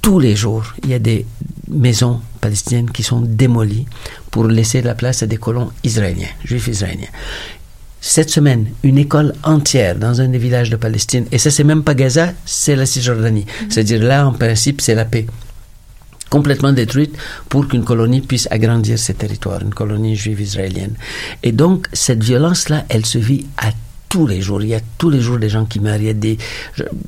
Tous 0.00 0.18
les 0.18 0.34
jours, 0.34 0.64
il 0.84 0.90
y 0.90 0.94
a 0.94 0.98
des 0.98 1.26
maisons 1.68 2.20
palestiniennes 2.40 2.90
qui 2.90 3.02
sont 3.02 3.20
démolies 3.20 3.84
pour 4.30 4.46
laisser 4.46 4.80
la 4.80 4.94
place 4.94 5.22
à 5.22 5.26
des 5.26 5.36
colons 5.36 5.70
israéliens, 5.84 6.28
juifs 6.44 6.68
israéliens. 6.68 7.08
Cette 8.00 8.30
semaine, 8.30 8.68
une 8.84 8.96
école 8.96 9.34
entière 9.42 9.96
dans 9.96 10.20
un 10.20 10.28
des 10.28 10.38
villages 10.38 10.70
de 10.70 10.76
Palestine, 10.76 11.26
et 11.32 11.38
ça 11.38 11.50
c'est 11.50 11.64
même 11.64 11.82
pas 11.82 11.94
Gaza, 11.94 12.32
c'est 12.46 12.76
la 12.76 12.86
Cisjordanie. 12.86 13.44
C'est-à-dire 13.68 14.02
là, 14.02 14.26
en 14.26 14.32
principe, 14.32 14.80
c'est 14.80 14.94
la 14.94 15.04
paix 15.04 15.26
complètement 16.30 16.72
détruite 16.72 17.16
pour 17.48 17.68
qu'une 17.68 17.84
colonie 17.84 18.20
puisse 18.20 18.48
agrandir 18.50 18.98
ses 18.98 19.14
territoires, 19.14 19.62
une 19.62 19.74
colonie 19.74 20.16
juive 20.16 20.40
israélienne. 20.40 20.94
Et 21.42 21.52
donc, 21.52 21.88
cette 21.92 22.22
violence-là, 22.22 22.84
elle 22.88 23.06
se 23.06 23.18
vit 23.18 23.46
à 23.56 23.70
tous 24.08 24.26
les 24.26 24.40
jours. 24.40 24.62
Il 24.62 24.68
y 24.68 24.74
a 24.74 24.80
tous 24.96 25.10
les 25.10 25.20
jours 25.20 25.38
des 25.38 25.48
gens 25.50 25.66
qui 25.66 25.80
meurent. 25.80 25.96
Il 25.96 26.04
y 26.04 26.08
a 26.08 26.14
des, 26.14 26.38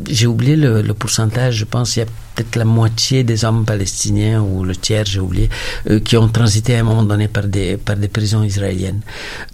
j'ai 0.09 0.27
oublié 0.27 0.57
le, 0.57 0.83
pourcentage, 0.95 1.55
je 1.57 1.65
pense, 1.65 1.97
il 1.97 2.01
y 2.01 2.03
a 2.03 2.07
peut-être 2.35 2.57
la 2.57 2.65
moitié 2.67 3.25
des 3.25 3.45
hommes 3.45 3.65
palestiniens, 3.65 4.41
ou 4.43 4.65
le 4.65 4.77
tiers, 4.77 5.05
j'ai 5.07 5.21
oublié, 5.21 5.49
euh, 5.89 6.01
qui 6.01 6.17
ont 6.17 6.29
transité 6.29 6.77
à 6.77 6.81
un 6.81 6.83
moment 6.83 7.03
donné 7.03 7.27
par 7.29 7.45
des, 7.45 7.77
par 7.79 7.97
des 7.97 8.09
prisons 8.09 8.43
israéliennes. 8.43 9.01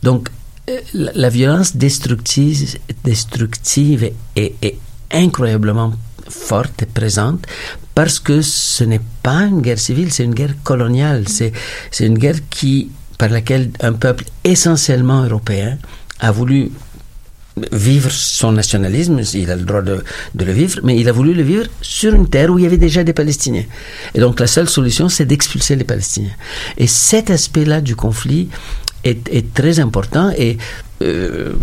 Donc, 0.02 0.28
euh, 0.68 0.80
la, 0.92 1.28
violence 1.28 1.76
destructive, 1.76 2.78
destructive 3.04 4.02
est, 4.04 4.14
est- 4.34 4.54
est 4.62 4.78
incroyablement 5.12 5.92
forte 6.28 6.82
et 6.82 6.86
présente 6.86 7.46
parce 7.96 8.20
que 8.20 8.42
ce 8.42 8.84
n'est 8.84 9.00
pas 9.22 9.44
une 9.44 9.62
guerre 9.62 9.78
civile, 9.78 10.12
c'est 10.12 10.22
une 10.24 10.34
guerre 10.34 10.54
coloniale. 10.62 11.26
C'est, 11.28 11.52
c'est 11.90 12.04
une 12.06 12.18
guerre 12.18 12.36
qui, 12.50 12.90
par 13.16 13.30
laquelle 13.30 13.70
un 13.80 13.94
peuple 13.94 14.24
essentiellement 14.44 15.24
européen 15.24 15.78
a 16.20 16.30
voulu 16.30 16.70
vivre 17.72 18.10
son 18.10 18.52
nationalisme, 18.52 19.22
il 19.32 19.50
a 19.50 19.56
le 19.56 19.62
droit 19.62 19.80
de, 19.80 20.04
de 20.34 20.44
le 20.44 20.52
vivre, 20.52 20.80
mais 20.84 21.00
il 21.00 21.08
a 21.08 21.12
voulu 21.12 21.32
le 21.32 21.42
vivre 21.42 21.64
sur 21.80 22.12
une 22.12 22.28
terre 22.28 22.50
où 22.50 22.58
il 22.58 22.64
y 22.64 22.66
avait 22.66 22.76
déjà 22.76 23.02
des 23.02 23.14
Palestiniens. 23.14 23.64
Et 24.14 24.20
donc 24.20 24.40
la 24.40 24.46
seule 24.46 24.68
solution, 24.68 25.08
c'est 25.08 25.24
d'expulser 25.24 25.74
les 25.74 25.84
Palestiniens. 25.84 26.36
Et 26.76 26.86
cet 26.86 27.30
aspect-là 27.30 27.80
du 27.80 27.96
conflit 27.96 28.50
est, 29.04 29.26
est 29.32 29.54
très 29.54 29.80
important 29.80 30.30
et 30.36 30.58
euh, 31.00 31.54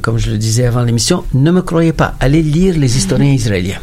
comme 0.00 0.16
je 0.16 0.30
le 0.30 0.38
disais 0.38 0.64
avant 0.64 0.84
l'émission, 0.84 1.24
ne 1.34 1.50
me 1.50 1.60
croyez 1.60 1.92
pas, 1.92 2.14
allez 2.18 2.40
lire 2.40 2.78
les 2.78 2.96
historiens 2.96 3.32
israéliens. 3.32 3.80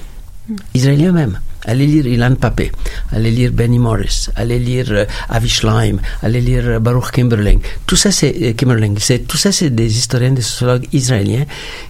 Israéliens 0.73 1.11
même. 1.11 1.39
Allez 1.65 1.87
lire 1.87 2.07
Ilan 2.07 2.35
Papé, 2.35 2.71
allez 3.11 3.31
lire 3.31 3.51
Benny 3.51 3.79
Morris, 3.79 4.29
allez 4.35 4.59
lire 4.59 4.87
euh, 4.91 5.05
Avi 5.29 5.49
allez 6.21 6.41
lire 6.41 6.63
euh, 6.65 6.79
Baruch 6.79 7.11
Kimberling. 7.11 7.59
Tout 7.85 7.95
ça, 7.95 8.11
c'est 8.11 8.35
euh, 8.41 8.53
Kimberling. 8.53 8.97
C'est 8.99 9.27
tout 9.27 9.37
ça, 9.37 9.51
c'est 9.51 9.69
des 9.69 9.97
historiens, 9.97 10.31
des 10.31 10.41
sociologues 10.41 10.87
israéliens 10.93 11.45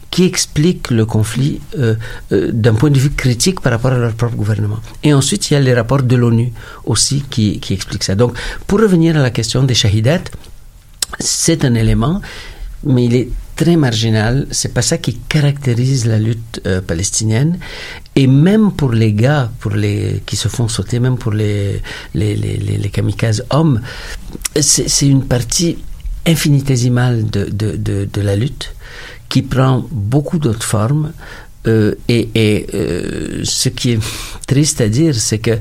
qui 0.10 0.23
expliquent 0.25 0.89
le 0.89 1.05
conflit 1.05 1.62
euh, 1.77 1.95
d'un 2.32 2.73
point 2.73 2.89
de 2.89 2.97
vue 2.97 3.12
critique 3.12 3.62
par 3.62 3.71
rapport 3.73 3.91
à 3.91 3.97
leur 3.97 4.13
propre 4.13 4.36
gouvernement. 4.36 4.79
Et 5.03 5.13
ensuite, 5.13 5.49
il 5.49 5.53
y 5.53 5.58
a 5.58 5.60
les 5.60 5.73
rapports 5.73 6.01
de 6.03 6.15
l'ONU 6.15 6.51
aussi 6.86 7.23
qui, 7.29 7.60
qui 7.60 7.73
expliquent 7.73 8.03
ça. 8.03 8.15
Donc, 8.15 8.34
pour 8.65 8.79
revenir 8.79 9.17
à 9.17 9.21
la 9.21 9.29
question 9.29 9.63
des 9.63 9.75
shahidats, 9.75 10.23
c'est 11.19 11.63
un 11.63 11.75
élément, 11.75 12.21
mais 12.84 13.05
il 13.05 13.15
est 13.15 13.29
très 13.60 13.76
marginal. 13.76 14.48
C'est 14.52 14.74
pas 14.74 14.82
ça 14.82 14.98
qui 14.98 15.13
caractérise 15.36 16.06
la 16.06 16.17
lutte 16.17 16.62
euh, 16.65 16.80
palestinienne. 16.80 17.60
Et 18.15 18.26
même 18.26 18.72
pour 18.72 18.91
les 18.93 19.12
gars, 19.12 19.52
pour 19.60 19.72
les 19.72 20.24
qui 20.26 20.38
se 20.38 20.48
font 20.48 20.69
sauter, 20.69 21.00
même 21.02 21.17
pour 21.17 21.34
les 21.34 21.82
kamikazes 22.93 23.43
hommes, 23.50 23.82
c'est 24.56 25.08
une 25.15 25.26
partie 25.26 25.78
infinitésimale 26.26 27.30
de, 27.30 27.43
de, 28.15 28.22
la 28.22 28.36
lutte 28.38 28.74
qui 29.28 29.41
prend 29.41 29.86
beaucoup 29.91 30.39
d'autres 30.39 30.69
formes. 30.76 31.12
Euh, 31.67 31.95
et 32.08 32.30
et 32.36 32.67
euh, 32.74 33.41
ce 33.43 33.67
qui 33.67 33.91
est 33.91 34.00
triste 34.48 34.80
à 34.80 34.88
dire, 34.88 35.15
c'est 35.15 35.39
que 35.39 35.58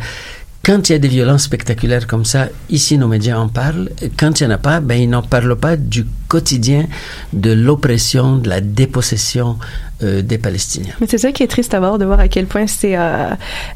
quand 0.69 0.91
il 0.91 0.93
y 0.93 0.95
a 0.95 0.99
des 0.99 1.09
violences 1.09 1.45
spectaculaires 1.45 2.07
comme 2.07 2.27
ça, 2.27 2.49
ici 2.69 2.99
nos 2.99 3.09
médias 3.09 3.39
en 3.39 3.49
parlent. 3.49 3.89
Quand 4.19 4.39
il 4.39 4.47
n'y 4.47 4.53
en 4.53 4.57
a 4.57 4.59
pas, 4.59 4.81
ben, 4.81 4.97
ils 4.97 5.09
n'en 5.09 5.23
parlent 5.23 5.57
pas 5.57 5.77
du 5.77 6.05
quotidien 6.29 6.85
de 7.33 7.53
l'oppression, 7.53 8.37
de 8.37 8.51
la 8.51 8.61
dépossession 8.61 9.57
euh, 10.03 10.21
des 10.21 10.37
Palestiniens. 10.37 10.93
Mais 11.01 11.07
c'est 11.09 11.17
ça 11.17 11.33
qui 11.33 11.43
est 11.43 11.47
triste 11.47 11.73
à 11.73 11.79
voir, 11.79 11.97
de 11.97 12.05
voir 12.05 12.21
à 12.21 12.29
quel 12.29 12.45
point 12.45 12.67
c'est 12.67 12.99
euh, 12.99 13.31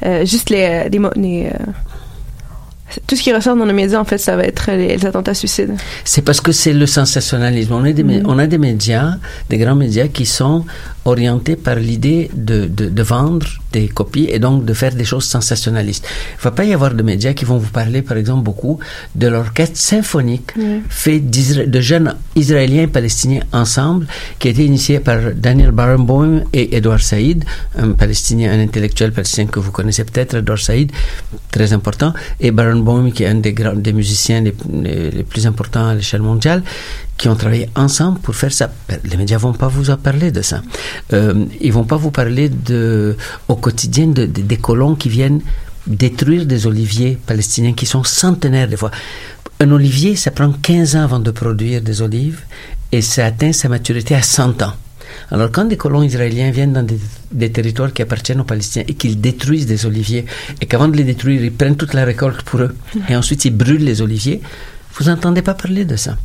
euh, 0.05 0.27
juste 0.27 0.51
les, 0.51 0.91
les, 0.91 1.01
les, 1.17 1.51
tout 3.07 3.17
ce 3.17 3.23
qui 3.23 3.33
ressort 3.33 3.57
dans 3.57 3.67
nos 3.67 3.73
médias, 3.73 3.99
en 4.01 4.05
fait, 4.05 4.19
ça 4.19 4.37
va 4.37 4.45
être 4.45 4.71
les, 4.71 4.97
les 4.97 5.07
attentats 5.07 5.35
suicides. 5.35 5.75
C'est 6.05 6.23
parce 6.23 6.41
que 6.41 6.53
c'est 6.53 6.73
le 6.73 6.87
sensationnalisme. 6.87 7.73
On 7.75 7.85
a, 7.85 7.93
des, 7.93 8.03
Mhm. 8.05 8.23
on 8.27 8.39
a 8.39 8.47
des 8.47 8.59
médias, 8.59 9.15
des 9.51 9.59
grands 9.59 9.75
médias 9.77 10.09
qui 10.09 10.27
sont 10.27 10.65
orientés 11.05 11.57
par 11.57 11.77
l'idée 11.77 12.31
de, 12.35 12.67
de, 12.67 12.89
de 12.89 13.03
vendre 13.03 13.47
des 13.73 13.89
copies 13.89 14.29
et 14.31 14.39
donc 14.39 14.65
de 14.65 14.73
faire 14.75 14.95
des 14.95 15.05
choses 15.05 15.25
sensationnalistes. 15.25 16.05
Il 16.07 16.39
ne 16.39 16.43
va 16.45 16.51
pas 16.53 16.65
y 16.65 16.73
avoir 16.73 16.95
de 16.95 17.03
médias 17.03 17.33
qui 17.33 17.45
vont 17.45 17.59
vous 17.59 17.71
parler, 17.71 18.03
par 18.03 18.17
exemple, 18.17 18.45
beaucoup 18.45 18.79
de 19.15 19.27
l'orchestre 19.27 19.79
symphonique 19.79 20.51
Mhm. 20.57 20.83
fait 20.89 21.21
de 21.21 21.81
jeunes 21.81 22.15
Israéliens 22.37 22.83
et 22.83 22.87
Palestiniens 22.87 23.43
ensemble, 23.53 24.07
qui 24.39 24.49
a 24.49 24.51
été 24.53 24.65
initié 24.65 25.01
par 25.01 25.19
Daniel 25.35 25.71
Barenboim 25.73 26.43
et 26.53 26.77
Edouard 26.77 27.01
Saïd, 27.01 27.45
un 27.79 27.93
Palestinien, 27.93 28.53
un 28.53 28.61
intellectuel 28.61 29.11
palestinien 29.13 29.47
que 29.49 29.59
vous 29.61 29.73
connaissez 29.73 30.05
peut-être, 30.05 30.35
Edouard 30.37 30.59
Saïd, 30.59 30.93
très 31.51 31.73
important, 31.73 32.13
et 32.41 32.51
Barenboim, 32.53 32.82
qui 33.15 33.23
est 33.25 33.29
un 33.29 33.35
des, 33.35 33.93
musiciens 33.93 34.41
les, 34.43 34.53
plus 35.23 35.47
importants 35.47 35.89
à 35.89 35.95
l'échelle 35.95 36.23
mondiale, 36.23 36.63
qui 37.17 37.29
ont 37.29 37.37
travaillé 37.37 37.69
ensemble 37.75 38.19
pour 38.21 38.35
faire 38.35 38.53
ça. 38.53 38.71
Ben, 38.89 38.99
Les 39.05 39.17
médias 39.17 39.39
vont 39.39 39.53
pas 39.53 39.69
vous 39.69 39.91
en 39.91 39.97
parler 39.97 40.31
de 40.31 40.43
ça. 40.43 40.63
Euh, 41.13 41.45
ils 41.61 41.73
vont 41.73 41.85
pas 41.85 41.97
vous 41.97 42.11
parler 42.11 42.51
au 43.49 43.57
quotidien 43.57 44.07
de, 44.09 44.27
de- 44.27 44.43
des 44.43 44.57
colons 44.57 44.95
qui 44.95 45.09
viennent 45.09 45.41
détruire 45.87 46.47
des 46.47 46.67
oliviers 46.67 47.19
palestiniens 47.27 47.73
qui 47.73 47.87
sont 47.87 48.05
centenaires 48.05 48.69
des 48.69 48.77
fois. 48.77 48.91
Un 49.61 49.71
olivier, 49.71 50.17
ça 50.17 50.31
prend 50.31 50.53
15 50.53 50.97
ans 50.97 51.03
avant 51.05 51.19
de 51.21 51.31
produire 51.31 51.83
des 51.83 52.03
olives 52.03 52.41
et 52.91 53.03
ça 53.03 53.27
atteint 53.27 53.53
sa 53.53 53.69
maturité 53.69 54.15
à 54.15 54.23
100 54.23 54.63
ans. 54.63 54.75
Alors 55.31 55.51
quand 55.51 55.65
des 55.65 55.77
colons 55.77 56.03
israéliens 56.03 56.51
viennent 56.51 56.73
dans 56.73 56.83
des, 56.83 56.99
des 57.31 57.51
territoires 57.51 57.93
qui 57.93 58.03
appartiennent 58.03 58.41
aux 58.41 58.45
Palestiniens 58.45 58.85
et 58.89 58.95
qu'ils 58.95 59.21
détruisent 59.21 59.67
des 59.67 59.87
oliviers 59.87 60.25
et 60.61 60.67
qu'avant 60.67 60.89
de 60.89 60.97
les 60.97 61.05
détruire, 61.05 61.43
ils 61.43 61.53
prennent 61.53 61.77
toute 61.77 61.95
la 61.95 62.05
récolte 62.05 62.43
pour 62.43 62.61
eux 62.61 62.75
et 63.09 63.17
ensuite 63.17 63.45
ils 63.45 63.57
brûlent 63.57 63.85
les 63.85 64.03
oliviers, 64.03 64.41
vous 64.95 65.05
n'entendez 65.07 65.43
pas 65.43 65.55
parler 65.55 65.85
de 65.85 65.97
ça. 65.97 66.17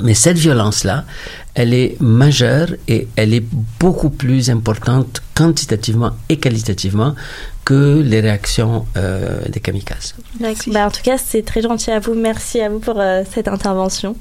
Mais 0.00 0.14
cette 0.14 0.38
violence-là, 0.38 1.04
elle 1.54 1.74
est 1.74 2.00
majeure 2.00 2.68
et 2.88 3.08
elle 3.16 3.34
est 3.34 3.44
beaucoup 3.78 4.08
plus 4.08 4.48
importante 4.48 5.22
quantitativement 5.34 6.12
et 6.28 6.38
qualitativement 6.38 7.14
que 7.64 8.00
les 8.02 8.20
réactions 8.20 8.86
euh, 8.96 9.42
des 9.48 9.60
kamikazes. 9.60 10.14
Bah, 10.40 10.86
en 10.86 10.90
tout 10.90 11.02
cas, 11.02 11.18
c'est 11.18 11.44
très 11.44 11.60
gentil 11.60 11.90
à 11.90 12.00
vous. 12.00 12.14
Merci 12.14 12.60
à 12.60 12.68
vous 12.68 12.78
pour 12.78 12.98
euh, 12.98 13.22
cette 13.30 13.48
intervention. 13.48 14.16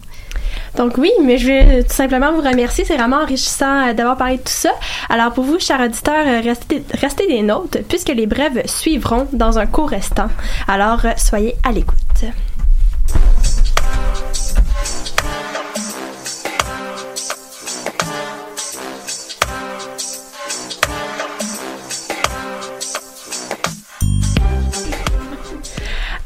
Donc 0.75 0.97
oui, 0.97 1.11
mais 1.23 1.37
je 1.37 1.47
vais 1.47 1.83
tout 1.83 1.93
simplement 1.93 2.33
vous 2.33 2.41
remercier. 2.41 2.83
C'est 2.83 2.97
vraiment 2.97 3.21
enrichissant 3.21 3.89
euh, 3.89 3.93
d'avoir 3.93 4.17
parlé 4.17 4.37
de 4.37 4.41
tout 4.41 4.49
ça. 4.49 4.73
Alors 5.09 5.31
pour 5.33 5.45
vous, 5.45 5.57
chers 5.59 5.79
auditeurs, 5.79 6.43
restez, 6.43 6.83
restez 6.93 7.27
des 7.27 7.41
notes 7.41 7.77
puisque 7.87 8.09
les 8.09 8.27
brèves 8.27 8.61
suivront 8.65 9.27
dans 9.31 9.57
un 9.57 9.65
court 9.65 9.89
restant. 9.89 10.27
Alors 10.67 11.05
soyez 11.17 11.55
à 11.63 11.71
l'écoute. 11.71 11.97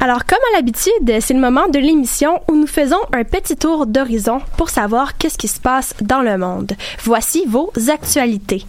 Alors, 0.05 0.23
comme 0.27 0.37
à 0.53 0.57
l'habitude, 0.57 1.19
c'est 1.19 1.33
le 1.33 1.39
moment 1.39 1.67
de 1.67 1.79
l'émission 1.79 2.39
où 2.47 2.55
nous 2.55 2.67
faisons 2.67 2.99
un 3.11 3.23
petit 3.23 3.55
tour 3.55 3.87
d'horizon 3.87 4.39
pour 4.55 4.69
savoir 4.69 5.17
qu'est-ce 5.17 5.35
qui 5.35 5.47
se 5.47 5.59
passe 5.59 5.95
dans 5.99 6.21
le 6.21 6.37
monde. 6.37 6.73
Voici 7.03 7.45
vos 7.47 7.71
actualités. 7.89 8.67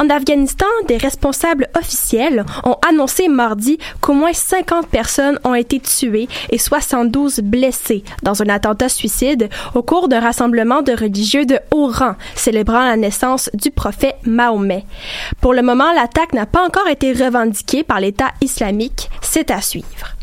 En 0.00 0.10
Afghanistan, 0.10 0.66
des 0.88 0.96
responsables 0.96 1.68
officiels 1.78 2.44
ont 2.64 2.78
annoncé 2.90 3.28
mardi 3.28 3.78
qu'au 4.00 4.14
moins 4.14 4.32
50 4.32 4.88
personnes 4.88 5.38
ont 5.44 5.54
été 5.54 5.78
tuées 5.78 6.26
et 6.50 6.58
72 6.58 7.38
blessées 7.44 8.02
dans 8.24 8.42
un 8.42 8.48
attentat 8.48 8.88
suicide 8.88 9.50
au 9.76 9.84
cours 9.84 10.08
d'un 10.08 10.18
rassemblement 10.18 10.82
de 10.82 11.00
religieux 11.00 11.46
de 11.46 11.60
haut 11.70 11.92
rang 11.92 12.16
célébrant 12.34 12.84
la 12.84 12.96
naissance 12.96 13.50
du 13.54 13.70
prophète 13.70 14.16
Mahomet. 14.24 14.84
Pour 15.40 15.54
le 15.54 15.62
moment, 15.62 15.92
l'attaque 15.92 16.32
n'a 16.32 16.46
pas 16.46 16.66
encore 16.66 16.88
été 16.88 17.12
revendiquée 17.12 17.84
par 17.84 18.00
l'État 18.00 18.32
islamique. 18.40 19.10
C'est 19.20 19.52
à 19.52 19.60
suivre. 19.60 20.16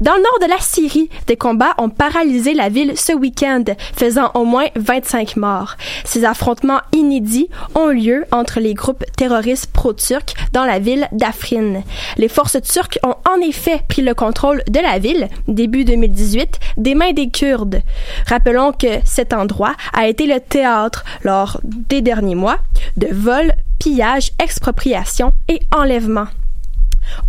Dans 0.00 0.14
le 0.14 0.22
nord 0.22 0.38
de 0.42 0.50
la 0.50 0.60
Syrie, 0.60 1.08
des 1.26 1.36
combats 1.36 1.74
ont 1.78 1.88
paralysé 1.88 2.54
la 2.54 2.68
ville 2.68 2.96
ce 2.96 3.12
week-end, 3.12 3.64
faisant 3.94 4.30
au 4.34 4.44
moins 4.44 4.66
25 4.76 5.36
morts. 5.36 5.76
Ces 6.04 6.24
affrontements 6.24 6.80
inédits 6.92 7.48
ont 7.74 7.88
lieu 7.88 8.24
entre 8.30 8.60
les 8.60 8.74
groupes 8.74 9.04
terroristes 9.16 9.70
pro-turcs 9.72 10.34
dans 10.52 10.64
la 10.64 10.78
ville 10.78 11.08
d'Afrin. 11.12 11.82
Les 12.16 12.28
forces 12.28 12.60
turques 12.62 12.98
ont 13.02 13.16
en 13.28 13.40
effet 13.40 13.80
pris 13.88 14.02
le 14.02 14.14
contrôle 14.14 14.62
de 14.68 14.80
la 14.80 14.98
ville, 14.98 15.28
début 15.48 15.84
2018, 15.84 16.58
des 16.76 16.94
mains 16.94 17.12
des 17.12 17.30
Kurdes. 17.30 17.82
Rappelons 18.26 18.72
que 18.72 19.00
cet 19.04 19.32
endroit 19.32 19.74
a 19.92 20.08
été 20.08 20.26
le 20.26 20.40
théâtre, 20.40 21.04
lors 21.22 21.60
des 21.64 22.02
derniers 22.02 22.34
mois, 22.34 22.58
de 22.96 23.08
vols, 23.10 23.52
pillages, 23.78 24.30
expropriations 24.42 25.32
et 25.48 25.60
enlèvements. 25.74 26.28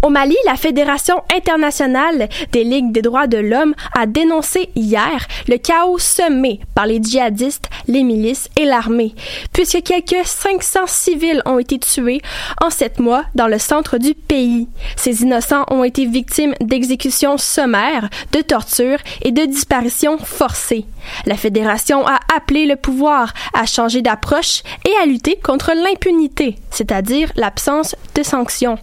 Au 0.02 0.10
Mali, 0.10 0.36
la 0.46 0.56
Fédération 0.56 1.24
internationale 1.36 2.30
des 2.52 2.64
ligues 2.64 2.92
des 2.92 3.02
droits 3.02 3.28
de 3.28 3.38
l'homme 3.38 3.74
a 3.98 4.06
dénoncé 4.06 4.70
hier 4.76 5.28
le 5.48 5.58
chaos 5.58 5.98
semé 5.98 6.60
par 6.76 6.86
les 6.86 7.02
djihadistes, 7.02 7.70
les 7.88 8.04
milices 8.04 8.50
et 8.56 8.66
l'armée, 8.66 9.16
puisque 9.54 9.82
quelques 9.84 10.26
500 10.26 10.88
civils 10.88 11.42
ont 11.46 11.60
été 11.60 11.80
tués 11.80 12.22
en 12.62 12.70
sept 12.70 13.00
mois 13.00 13.24
dans 13.36 13.48
le 13.48 13.60
centre 13.60 13.98
du 13.98 14.14
pays. 14.14 14.68
Ces 14.96 15.24
innocents 15.24 15.66
ont 15.72 15.84
été 15.84 16.06
victimes 16.06 16.54
d'exécutions 16.62 17.38
sommaires, 17.38 18.10
de 18.32 18.42
tortures 18.42 19.00
et 19.22 19.32
de 19.32 19.46
disparitions 19.46 20.18
forcées. 20.18 20.86
La 21.26 21.36
Fédération 21.36 22.06
a 22.06 22.20
appelé 22.36 22.66
le 22.66 22.76
pouvoir 22.76 23.34
à 23.54 23.66
changer 23.66 24.02
d'approche 24.02 24.64
et 24.86 24.94
à 25.02 25.06
lutter 25.06 25.40
contre 25.42 25.72
l'impunité, 25.74 26.56
c'est-à-dire 26.72 27.32
l'absence 27.36 27.96
de 28.16 28.24
sanctions. 28.24 28.78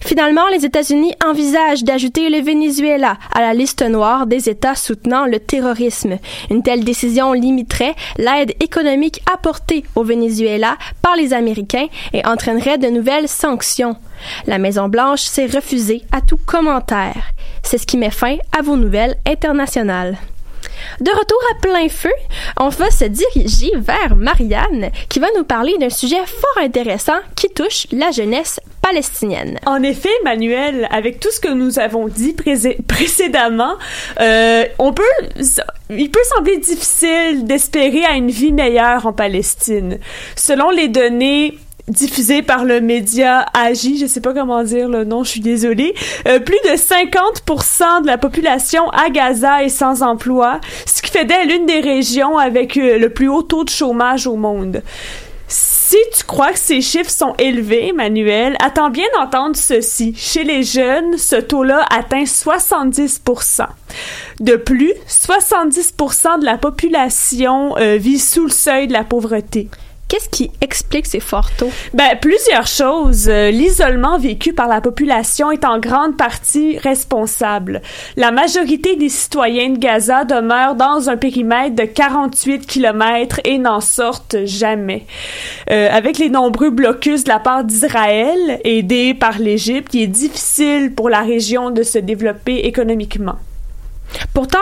Finalement, 0.00 0.46
les 0.48 0.64
États-Unis 0.64 1.14
envisagent 1.24 1.84
d'ajouter 1.84 2.30
le 2.30 2.40
Venezuela 2.40 3.18
à 3.34 3.40
la 3.40 3.54
liste 3.54 3.82
noire 3.82 4.26
des 4.26 4.48
États 4.48 4.74
soutenant 4.74 5.26
le 5.26 5.38
terrorisme. 5.38 6.18
Une 6.50 6.62
telle 6.62 6.84
décision 6.84 7.32
limiterait 7.32 7.94
l'aide 8.16 8.54
économique 8.60 9.22
apportée 9.32 9.84
au 9.94 10.04
Venezuela 10.04 10.76
par 11.02 11.16
les 11.16 11.32
Américains 11.32 11.88
et 12.12 12.26
entraînerait 12.26 12.78
de 12.78 12.88
nouvelles 12.88 13.28
sanctions. 13.28 13.96
La 14.46 14.58
Maison-Blanche 14.58 15.22
s'est 15.22 15.46
refusée 15.46 16.02
à 16.12 16.20
tout 16.20 16.38
commentaire. 16.44 17.32
C'est 17.62 17.78
ce 17.78 17.86
qui 17.86 17.96
met 17.96 18.10
fin 18.10 18.36
à 18.56 18.62
vos 18.62 18.76
nouvelles 18.76 19.16
internationales. 19.26 20.16
De 21.00 21.10
retour 21.10 21.38
à 21.52 21.60
plein 21.60 21.88
feu, 21.88 22.12
on 22.58 22.68
va 22.68 22.90
se 22.90 23.04
diriger 23.04 23.72
vers 23.76 24.16
Marianne 24.16 24.90
qui 25.08 25.18
va 25.18 25.28
nous 25.36 25.44
parler 25.44 25.76
d'un 25.78 25.90
sujet 25.90 26.24
fort 26.26 26.62
intéressant 26.62 27.18
qui 27.36 27.48
touche 27.48 27.86
la 27.92 28.10
jeunesse 28.10 28.60
palestinienne. 28.82 29.58
En 29.66 29.82
effet, 29.82 30.08
Manuel, 30.24 30.88
avec 30.90 31.20
tout 31.20 31.30
ce 31.30 31.40
que 31.40 31.48
nous 31.48 31.78
avons 31.78 32.08
dit 32.08 32.34
précédemment, 32.86 33.74
euh, 34.20 34.64
on 34.78 34.92
peut, 34.92 35.02
il 35.90 36.10
peut 36.10 36.20
sembler 36.36 36.58
difficile 36.58 37.44
d'espérer 37.44 38.04
à 38.04 38.14
une 38.14 38.30
vie 38.30 38.52
meilleure 38.52 39.06
en 39.06 39.12
Palestine. 39.12 39.98
Selon 40.36 40.70
les 40.70 40.88
données 40.88 41.58
diffusé 41.88 42.42
par 42.42 42.64
le 42.64 42.80
média 42.80 43.46
Agi, 43.54 43.98
je 43.98 44.06
sais 44.06 44.20
pas 44.20 44.32
comment 44.32 44.62
dire 44.62 44.88
le 44.88 45.04
nom, 45.04 45.24
je 45.24 45.30
suis 45.30 45.40
désolée. 45.40 45.94
Euh, 46.26 46.38
plus 46.38 46.58
de 46.64 46.76
50% 46.76 48.02
de 48.02 48.06
la 48.06 48.18
population 48.18 48.88
à 48.90 49.10
Gaza 49.10 49.64
est 49.64 49.68
sans 49.68 50.02
emploi, 50.02 50.60
ce 50.86 51.02
qui 51.02 51.10
fait 51.10 51.24
d'elle 51.24 51.48
l'une 51.48 51.66
des 51.66 51.80
régions 51.80 52.38
avec 52.38 52.76
euh, 52.76 52.98
le 52.98 53.10
plus 53.10 53.28
haut 53.28 53.42
taux 53.42 53.64
de 53.64 53.70
chômage 53.70 54.26
au 54.26 54.36
monde. 54.36 54.82
Si 55.48 55.96
tu 56.14 56.24
crois 56.24 56.52
que 56.52 56.58
ces 56.58 56.82
chiffres 56.82 57.10
sont 57.10 57.34
élevés, 57.38 57.92
Manuel, 57.92 58.58
attends 58.60 58.90
bien 58.90 59.06
d'entendre 59.16 59.56
ceci. 59.56 60.14
Chez 60.14 60.44
les 60.44 60.62
jeunes, 60.62 61.16
ce 61.16 61.36
taux-là 61.36 61.86
atteint 61.88 62.24
70%. 62.24 63.66
De 64.40 64.56
plus, 64.56 64.92
70% 65.08 66.40
de 66.40 66.44
la 66.44 66.58
population 66.58 67.74
euh, 67.78 67.96
vit 67.96 68.18
sous 68.18 68.44
le 68.44 68.50
seuil 68.50 68.86
de 68.86 68.92
la 68.92 69.04
pauvreté. 69.04 69.70
Qu'est-ce 70.08 70.30
qui 70.30 70.50
explique 70.62 71.04
ces 71.04 71.20
forts 71.20 71.50
taux? 71.58 71.70
Ben, 71.92 72.16
plusieurs 72.18 72.66
choses. 72.66 73.28
Euh, 73.28 73.50
l'isolement 73.50 74.18
vécu 74.18 74.54
par 74.54 74.66
la 74.66 74.80
population 74.80 75.50
est 75.50 75.66
en 75.66 75.78
grande 75.78 76.16
partie 76.16 76.78
responsable. 76.78 77.82
La 78.16 78.30
majorité 78.30 78.96
des 78.96 79.10
citoyens 79.10 79.68
de 79.68 79.78
Gaza 79.78 80.24
demeurent 80.24 80.76
dans 80.76 81.10
un 81.10 81.18
périmètre 81.18 81.76
de 81.76 81.84
48 81.84 82.66
km 82.66 83.40
et 83.44 83.58
n'en 83.58 83.82
sortent 83.82 84.46
jamais. 84.46 85.04
Euh, 85.70 85.90
avec 85.92 86.16
les 86.16 86.30
nombreux 86.30 86.70
blocus 86.70 87.24
de 87.24 87.28
la 87.28 87.38
part 87.38 87.64
d'Israël, 87.64 88.62
aidés 88.64 89.12
par 89.12 89.38
l'Égypte, 89.38 89.92
il 89.92 90.04
est 90.04 90.06
difficile 90.06 90.94
pour 90.94 91.10
la 91.10 91.20
région 91.20 91.70
de 91.70 91.82
se 91.82 91.98
développer 91.98 92.60
économiquement. 92.60 93.36
Pourtant, 94.32 94.58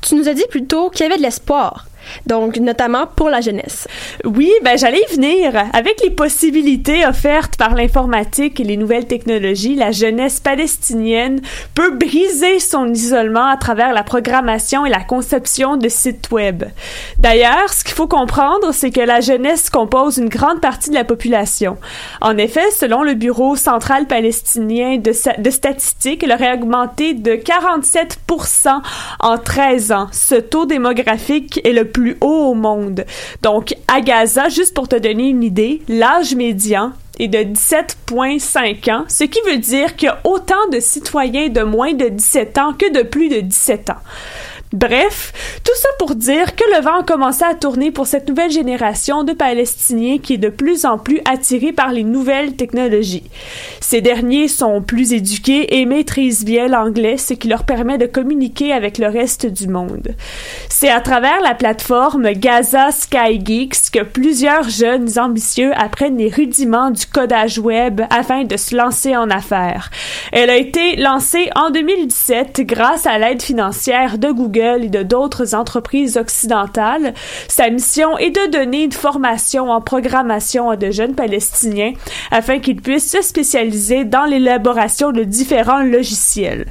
tu 0.00 0.14
nous 0.14 0.28
as 0.28 0.34
dit 0.34 0.46
plutôt 0.48 0.88
qu'il 0.90 1.02
y 1.04 1.06
avait 1.06 1.18
de 1.18 1.22
l'espoir 1.22 1.86
donc 2.26 2.58
notamment 2.58 3.06
pour 3.06 3.28
la 3.28 3.40
jeunesse. 3.40 3.88
Oui, 4.24 4.50
ben 4.62 4.76
j'allais 4.78 5.02
y 5.10 5.14
venir. 5.14 5.52
Avec 5.72 6.00
les 6.02 6.10
possibilités 6.10 7.06
offertes 7.06 7.56
par 7.56 7.74
l'informatique 7.74 8.60
et 8.60 8.64
les 8.64 8.76
nouvelles 8.76 9.06
technologies, 9.06 9.74
la 9.74 9.92
jeunesse 9.92 10.40
palestinienne 10.40 11.40
peut 11.74 11.96
briser 11.96 12.58
son 12.58 12.92
isolement 12.92 13.46
à 13.46 13.56
travers 13.56 13.92
la 13.92 14.02
programmation 14.02 14.86
et 14.86 14.90
la 14.90 15.02
conception 15.02 15.76
de 15.76 15.88
sites 15.88 16.30
web. 16.30 16.64
D'ailleurs, 17.18 17.72
ce 17.72 17.84
qu'il 17.84 17.94
faut 17.94 18.08
comprendre, 18.08 18.72
c'est 18.72 18.90
que 18.90 19.00
la 19.00 19.20
jeunesse 19.20 19.70
compose 19.70 20.18
une 20.18 20.28
grande 20.28 20.60
partie 20.60 20.90
de 20.90 20.94
la 20.94 21.04
population. 21.04 21.76
En 22.20 22.36
effet, 22.38 22.70
selon 22.70 23.02
le 23.02 23.14
Bureau 23.14 23.56
central 23.56 24.06
palestinien 24.06 24.98
de, 24.98 25.12
de 25.40 25.50
statistiques, 25.50 26.22
il 26.22 26.32
aurait 26.32 26.54
augmenté 26.54 27.14
de 27.14 27.32
47% 27.32 28.80
en 29.20 29.38
13 29.38 29.92
ans. 29.92 30.08
Ce 30.12 30.34
taux 30.34 30.66
démographique 30.66 31.60
est 31.64 31.72
le 31.72 31.84
plus 31.94 32.18
haut 32.20 32.50
au 32.50 32.54
monde. 32.54 33.06
Donc, 33.40 33.74
à 33.88 34.02
Gaza, 34.02 34.50
juste 34.50 34.74
pour 34.74 34.88
te 34.88 34.96
donner 34.96 35.28
une 35.28 35.42
idée, 35.42 35.80
l'âge 35.88 36.34
médian 36.34 36.92
est 37.18 37.28
de 37.28 37.38
17,5 37.38 38.90
ans, 38.92 39.04
ce 39.08 39.24
qui 39.24 39.38
veut 39.48 39.58
dire 39.58 39.96
qu'il 39.96 40.06
y 40.06 40.10
a 40.10 40.20
autant 40.24 40.68
de 40.72 40.80
citoyens 40.80 41.48
de 41.48 41.62
moins 41.62 41.94
de 41.94 42.08
17 42.08 42.58
ans 42.58 42.72
que 42.72 42.92
de 42.92 43.02
plus 43.02 43.28
de 43.28 43.40
17 43.40 43.90
ans. 43.90 44.02
Bref, 44.74 45.32
tout 45.62 45.72
ça 45.76 45.88
pour 46.00 46.16
dire 46.16 46.56
que 46.56 46.64
le 46.74 46.82
vent 46.82 46.98
a 46.98 47.04
commencé 47.04 47.44
à 47.44 47.54
tourner 47.54 47.92
pour 47.92 48.08
cette 48.08 48.28
nouvelle 48.28 48.50
génération 48.50 49.22
de 49.22 49.32
Palestiniens 49.32 50.18
qui 50.18 50.34
est 50.34 50.38
de 50.38 50.48
plus 50.48 50.84
en 50.84 50.98
plus 50.98 51.20
attirée 51.30 51.72
par 51.72 51.92
les 51.92 52.02
nouvelles 52.02 52.56
technologies. 52.56 53.22
Ces 53.78 54.00
derniers 54.00 54.48
sont 54.48 54.82
plus 54.82 55.12
éduqués 55.12 55.78
et 55.78 55.86
maîtrisent 55.86 56.44
bien 56.44 56.66
l'anglais, 56.66 57.18
ce 57.18 57.34
qui 57.34 57.46
leur 57.46 57.62
permet 57.62 57.98
de 57.98 58.06
communiquer 58.06 58.72
avec 58.72 58.98
le 58.98 59.06
reste 59.06 59.46
du 59.46 59.68
monde. 59.68 60.16
C'est 60.68 60.90
à 60.90 61.00
travers 61.00 61.40
la 61.40 61.54
plateforme 61.54 62.32
Gaza 62.32 62.90
Sky 62.90 63.40
Geeks 63.44 63.92
que 63.92 64.02
plusieurs 64.02 64.68
jeunes 64.68 65.20
ambitieux 65.20 65.70
apprennent 65.76 66.18
les 66.18 66.30
rudiments 66.30 66.90
du 66.90 67.06
codage 67.06 67.60
web 67.60 68.00
afin 68.10 68.42
de 68.42 68.56
se 68.56 68.74
lancer 68.74 69.16
en 69.16 69.30
affaires. 69.30 69.90
Elle 70.32 70.50
a 70.50 70.56
été 70.56 70.96
lancée 70.96 71.48
en 71.54 71.70
2017 71.70 72.62
grâce 72.62 73.06
à 73.06 73.18
l'aide 73.18 73.40
financière 73.40 74.18
de 74.18 74.32
Google 74.32 74.63
et 74.64 74.88
de 74.88 75.02
d'autres 75.02 75.54
entreprises 75.54 76.16
occidentales. 76.16 77.14
Sa 77.48 77.70
mission 77.70 78.16
est 78.18 78.30
de 78.30 78.50
donner 78.50 78.84
une 78.84 78.92
formation 78.92 79.70
en 79.70 79.80
programmation 79.80 80.70
à 80.70 80.76
de 80.76 80.90
jeunes 80.90 81.14
Palestiniens 81.14 81.92
afin 82.30 82.58
qu'ils 82.58 82.80
puissent 82.80 83.10
se 83.10 83.22
spécialiser 83.22 84.04
dans 84.04 84.24
l'élaboration 84.24 85.12
de 85.12 85.22
différents 85.24 85.82
logiciels. 85.82 86.66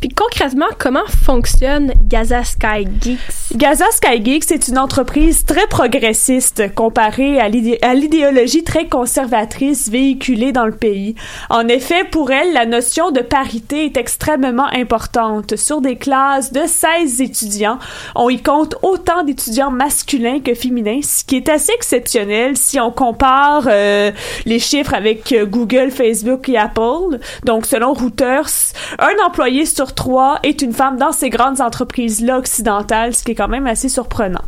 Puis 0.00 0.10
concrètement, 0.10 0.66
comment 0.78 1.06
fonctionne 1.24 1.92
Gaza 2.04 2.44
Sky 2.44 2.86
Geeks? 3.00 3.56
Gaza 3.56 3.86
Sky 3.92 4.24
Geeks 4.24 4.52
est 4.52 4.68
une 4.68 4.78
entreprise 4.78 5.44
très 5.44 5.66
progressiste 5.66 6.74
comparée 6.74 7.40
à 7.40 7.48
l'idéologie 7.48 8.62
très 8.62 8.86
conservatrice 8.86 9.88
véhiculée 9.88 10.52
dans 10.52 10.66
le 10.66 10.76
pays. 10.76 11.14
En 11.50 11.66
effet, 11.66 12.04
pour 12.04 12.30
elle, 12.30 12.52
la 12.52 12.66
notion 12.66 13.10
de 13.10 13.20
parité 13.20 13.86
est 13.86 13.96
extrêmement 13.96 14.68
importante. 14.72 15.56
Sur 15.56 15.80
des 15.80 15.96
classes 15.96 16.52
de 16.52 16.62
16 16.66 17.20
étudiants, 17.20 17.78
on 18.14 18.28
y 18.28 18.40
compte 18.40 18.76
autant 18.82 19.24
d'étudiants 19.24 19.70
masculins 19.70 20.40
que 20.40 20.54
féminins, 20.54 21.00
ce 21.02 21.24
qui 21.24 21.36
est 21.36 21.48
assez 21.48 21.72
exceptionnel 21.72 22.56
si 22.56 22.78
on 22.78 22.90
compare 22.90 23.64
euh, 23.66 24.12
les 24.46 24.58
chiffres 24.58 24.94
avec 24.94 25.34
Google, 25.44 25.90
Facebook 25.90 26.48
et 26.48 26.56
Apple. 26.56 27.18
Donc, 27.44 27.66
selon 27.66 27.92
Reuters, 27.92 28.72
un 28.98 29.26
employé 29.26 29.47
sur 29.64 29.94
trois 29.94 30.38
est 30.42 30.62
une 30.62 30.72
femme 30.72 30.96
dans 30.96 31.12
ces 31.12 31.30
grandes 31.30 31.60
entreprises-là 31.60 32.38
occidentales, 32.38 33.14
ce 33.14 33.24
qui 33.24 33.32
est 33.32 33.34
quand 33.34 33.48
même 33.48 33.66
assez 33.66 33.88
surprenant. 33.88 34.42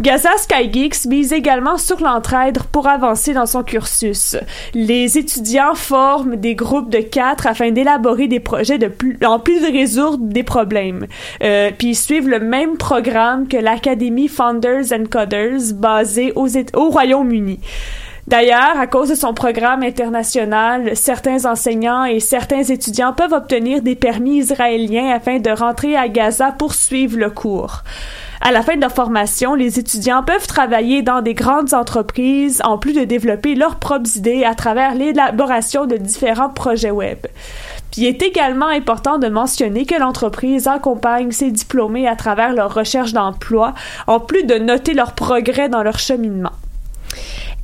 Gaza 0.00 0.30
Sky 0.38 0.72
Geeks 0.72 1.06
mise 1.06 1.32
également 1.32 1.76
sur 1.76 2.00
l'entraide 2.00 2.58
pour 2.72 2.88
avancer 2.88 3.34
dans 3.34 3.46
son 3.46 3.62
cursus. 3.62 4.36
Les 4.74 5.18
étudiants 5.18 5.74
forment 5.74 6.36
des 6.36 6.54
groupes 6.54 6.90
de 6.90 6.98
quatre 6.98 7.46
afin 7.46 7.70
d'élaborer 7.70 8.26
des 8.26 8.40
projets 8.40 8.78
en 9.24 9.38
plus 9.38 9.60
de 9.60 9.70
résoudre 9.70 10.24
des 10.24 10.42
problèmes. 10.42 11.06
Euh, 11.42 11.70
puis 11.76 11.88
ils 11.88 11.96
suivent 11.96 12.28
le 12.28 12.40
même 12.40 12.76
programme 12.76 13.48
que 13.48 13.56
l'Académie 13.56 14.28
Founders 14.28 14.92
and 14.92 15.04
Coders 15.10 15.74
basée 15.74 16.32
au 16.34 16.88
Royaume-Uni. 16.88 17.60
D'ailleurs, 18.28 18.78
à 18.78 18.86
cause 18.86 19.08
de 19.08 19.14
son 19.16 19.34
programme 19.34 19.82
international, 19.82 20.96
certains 20.96 21.44
enseignants 21.44 22.04
et 22.04 22.20
certains 22.20 22.62
étudiants 22.62 23.12
peuvent 23.12 23.32
obtenir 23.32 23.82
des 23.82 23.96
permis 23.96 24.38
israéliens 24.38 25.12
afin 25.12 25.40
de 25.40 25.50
rentrer 25.50 25.96
à 25.96 26.08
Gaza 26.08 26.52
pour 26.52 26.74
suivre 26.74 27.18
le 27.18 27.30
cours. 27.30 27.82
À 28.40 28.52
la 28.52 28.62
fin 28.62 28.76
de 28.76 28.80
leur 28.80 28.92
formation, 28.92 29.54
les 29.54 29.78
étudiants 29.78 30.22
peuvent 30.22 30.46
travailler 30.46 31.02
dans 31.02 31.20
des 31.20 31.34
grandes 31.34 31.74
entreprises 31.74 32.60
en 32.64 32.78
plus 32.78 32.92
de 32.92 33.04
développer 33.04 33.54
leurs 33.54 33.76
propres 33.76 34.16
idées 34.16 34.44
à 34.44 34.54
travers 34.54 34.94
l'élaboration 34.94 35.86
de 35.86 35.96
différents 35.96 36.48
projets 36.48 36.90
web. 36.90 37.18
Puis 37.90 38.02
il 38.02 38.06
est 38.06 38.22
également 38.22 38.66
important 38.66 39.18
de 39.18 39.28
mentionner 39.28 39.84
que 39.84 39.98
l'entreprise 39.98 40.66
accompagne 40.66 41.32
ses 41.32 41.50
diplômés 41.50 42.08
à 42.08 42.16
travers 42.16 42.52
leur 42.52 42.72
recherche 42.74 43.12
d'emploi, 43.12 43.74
en 44.06 44.18
plus 44.18 44.44
de 44.44 44.54
noter 44.54 44.94
leur 44.94 45.12
progrès 45.12 45.68
dans 45.68 45.82
leur 45.82 45.98
cheminement. 45.98 46.52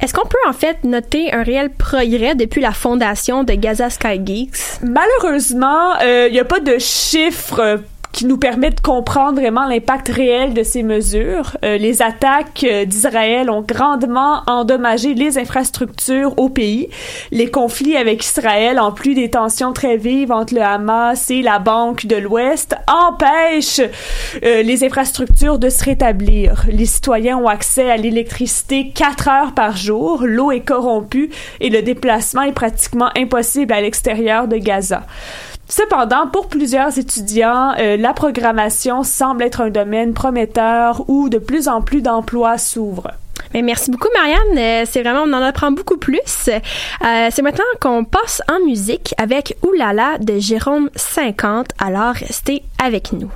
Est-ce 0.01 0.15
qu'on 0.15 0.29
peut 0.29 0.39
en 0.49 0.53
fait 0.53 0.85
noter 0.85 1.33
un 1.33 1.43
réel 1.43 1.71
progrès 1.71 2.37
depuis 2.37 2.61
la 2.61 2.71
fondation 2.71 3.43
de 3.43 3.55
Gaza 3.55 3.91
Sky 3.91 4.21
Geeks? 4.25 4.81
Malheureusement, 4.83 5.99
il 6.01 6.07
euh, 6.07 6.31
n'y 6.31 6.39
a 6.39 6.45
pas 6.45 6.61
de 6.61 6.79
chiffres 6.79 7.81
qui 8.13 8.27
nous 8.27 8.39
permet 8.39 8.71
de 8.71 8.81
comprendre 8.81 9.41
vraiment 9.41 9.67
l'impact 9.67 10.09
réel 10.09 10.55
de 10.55 10.63
ces 10.63 10.83
mesures. 10.83 11.57
Euh, 11.65 11.77
les 11.79 12.03
attaques 12.03 12.65
euh, 12.65 12.85
d'Israël 12.85 13.51
ont 13.51 13.63
grandement 13.63 14.43
endommagé 14.47 15.15
les 15.15 15.39
infrastructures 15.39 16.35
au 16.39 16.49
pays. 16.49 16.89
Les 17.31 17.51
conflits 17.51 17.97
avec 17.97 18.25
Israël, 18.25 18.81
en 18.81 18.93
plus 18.93 19.15
des 19.15 19.31
tensions 19.31 19.73
très 19.73 19.97
vives 19.97 20.33
entre 20.33 20.55
le 20.55 20.63
Hamas 20.63 21.31
et 21.31 21.43
la 21.43 21.59
Banque 21.59 22.07
de 22.07 22.17
l'Ouest, 22.17 22.75
empêchent 22.89 23.81
euh, 24.43 24.63
les 24.63 24.85
infrastructures 24.85 25.59
de 25.59 25.69
se 25.69 25.85
rétablir. 25.85 26.65
Les 26.71 26.87
citoyens 26.87 27.39
ont 27.39 27.49
accès 27.49 27.91
à 27.91 27.97
l'électricité 27.97 28.91
quatre 28.95 29.29
heures 29.29 29.53
par 29.53 29.77
jour, 29.77 30.25
l'eau 30.25 30.51
est 30.51 30.61
corrompue 30.61 31.31
et 31.61 31.71
le 31.71 31.83
déplacement 31.83 32.43
est 32.43 32.53
pratiquement 32.53 33.11
impossible 33.17 33.73
à 33.73 33.81
l'extérieur 33.81 34.49
de 34.49 34.57
Gaza. 34.57 35.05
Cependant, 35.69 36.27
pour 36.27 36.49
plusieurs 36.49 36.99
étudiants, 36.99 37.75
euh, 37.79 37.99
la 37.99 38.15
programmation 38.15 39.03
semble 39.03 39.43
être 39.43 39.61
un 39.61 39.71
domaine 39.71 40.15
prometteur 40.15 41.05
où 41.09 41.29
de 41.29 41.39
plus 41.39 41.69
en 41.69 41.83
plus 41.83 42.01
d'emplois 42.01 42.57
s'ouvrent. 42.57 43.13
Mais 43.53 43.63
merci 43.63 43.91
beaucoup, 43.91 44.09
Marianne. 44.15 44.59
Euh, 44.59 44.85
c'est 44.91 45.03
vraiment, 45.03 45.25
on 45.27 45.33
en 45.33 45.43
apprend 45.43 45.71
beaucoup 45.71 45.99
plus. 45.99 46.49
Euh, 46.49 47.29
c'est 47.31 47.43
maintenant 47.43 47.65
qu'on 47.81 48.05
passe 48.05 48.43
en 48.51 48.65
musique 48.65 49.15
avec 49.19 49.57
Oulala 49.63 50.19
de 50.19 50.39
Jérôme 50.39 50.91
50. 50.97 51.69
Alors, 51.79 52.15
restez 52.15 52.63
avec 52.83 53.13
nous. 53.13 53.31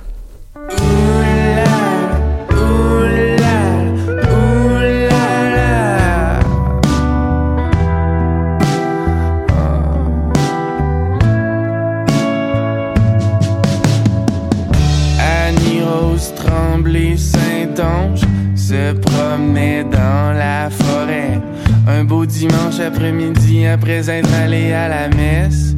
Se 18.69 18.93
promenait 18.93 19.83
dans 19.83 20.31
la 20.31 20.69
forêt. 20.69 21.41
Un 21.85 22.05
beau 22.05 22.25
dimanche 22.25 22.79
après-midi 22.79 23.65
après 23.65 24.09
être 24.09 24.33
allé 24.33 24.71
à 24.71 24.87
la 24.87 25.09
messe. 25.09 25.75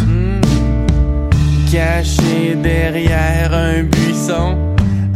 Hmm. 0.00 0.40
Caché 1.70 2.56
derrière 2.56 3.52
un 3.54 3.84
buisson, 3.84 4.58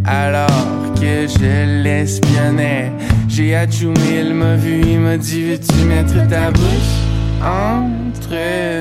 alors 0.04 0.68
que 1.00 1.26
je 1.26 1.82
l'espionnais. 1.82 2.92
J'ai 3.28 3.56
atchoumé, 3.56 4.20
il 4.20 4.34
m'a 4.34 4.54
vu, 4.54 4.82
il 4.86 5.00
m'a 5.00 5.16
dit 5.16 5.42
Veux-tu 5.42 5.84
mettre 5.84 6.28
ta 6.28 6.52
bouche 6.52 6.94
entre 7.42 8.36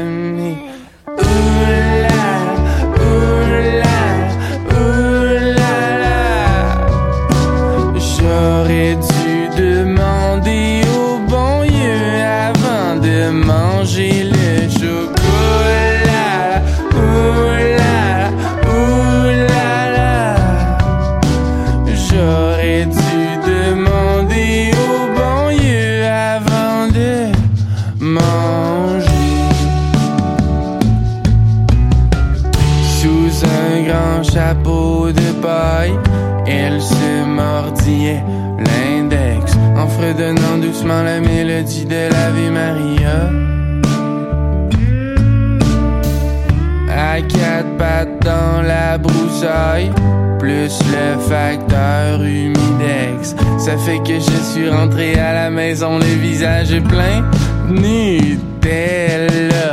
mes. 0.05 0.72
En 40.13 40.15
fredonnant 40.15 40.57
doucement 40.57 41.03
la 41.03 41.19
mélodie 41.19 41.85
de 41.85 42.09
l'Ave 42.11 42.51
Maria. 42.51 43.29
À 46.89 47.21
quatre 47.21 47.77
pattes 47.77 48.19
dans 48.23 48.61
la 48.61 48.97
broussaille, 48.97 49.91
plus 50.39 50.71
le 50.91 51.19
facteur 51.19 52.21
humidex. 52.21 53.35
Ça 53.57 53.77
fait 53.77 53.99
que 53.99 54.19
je 54.19 54.43
suis 54.51 54.69
rentré 54.69 55.15
à 55.15 55.33
la 55.33 55.49
maison, 55.49 55.97
le 55.97 56.05
visage 56.05 56.79
plein 56.89 57.23
de 57.69 57.79
Nutella. 57.79 59.72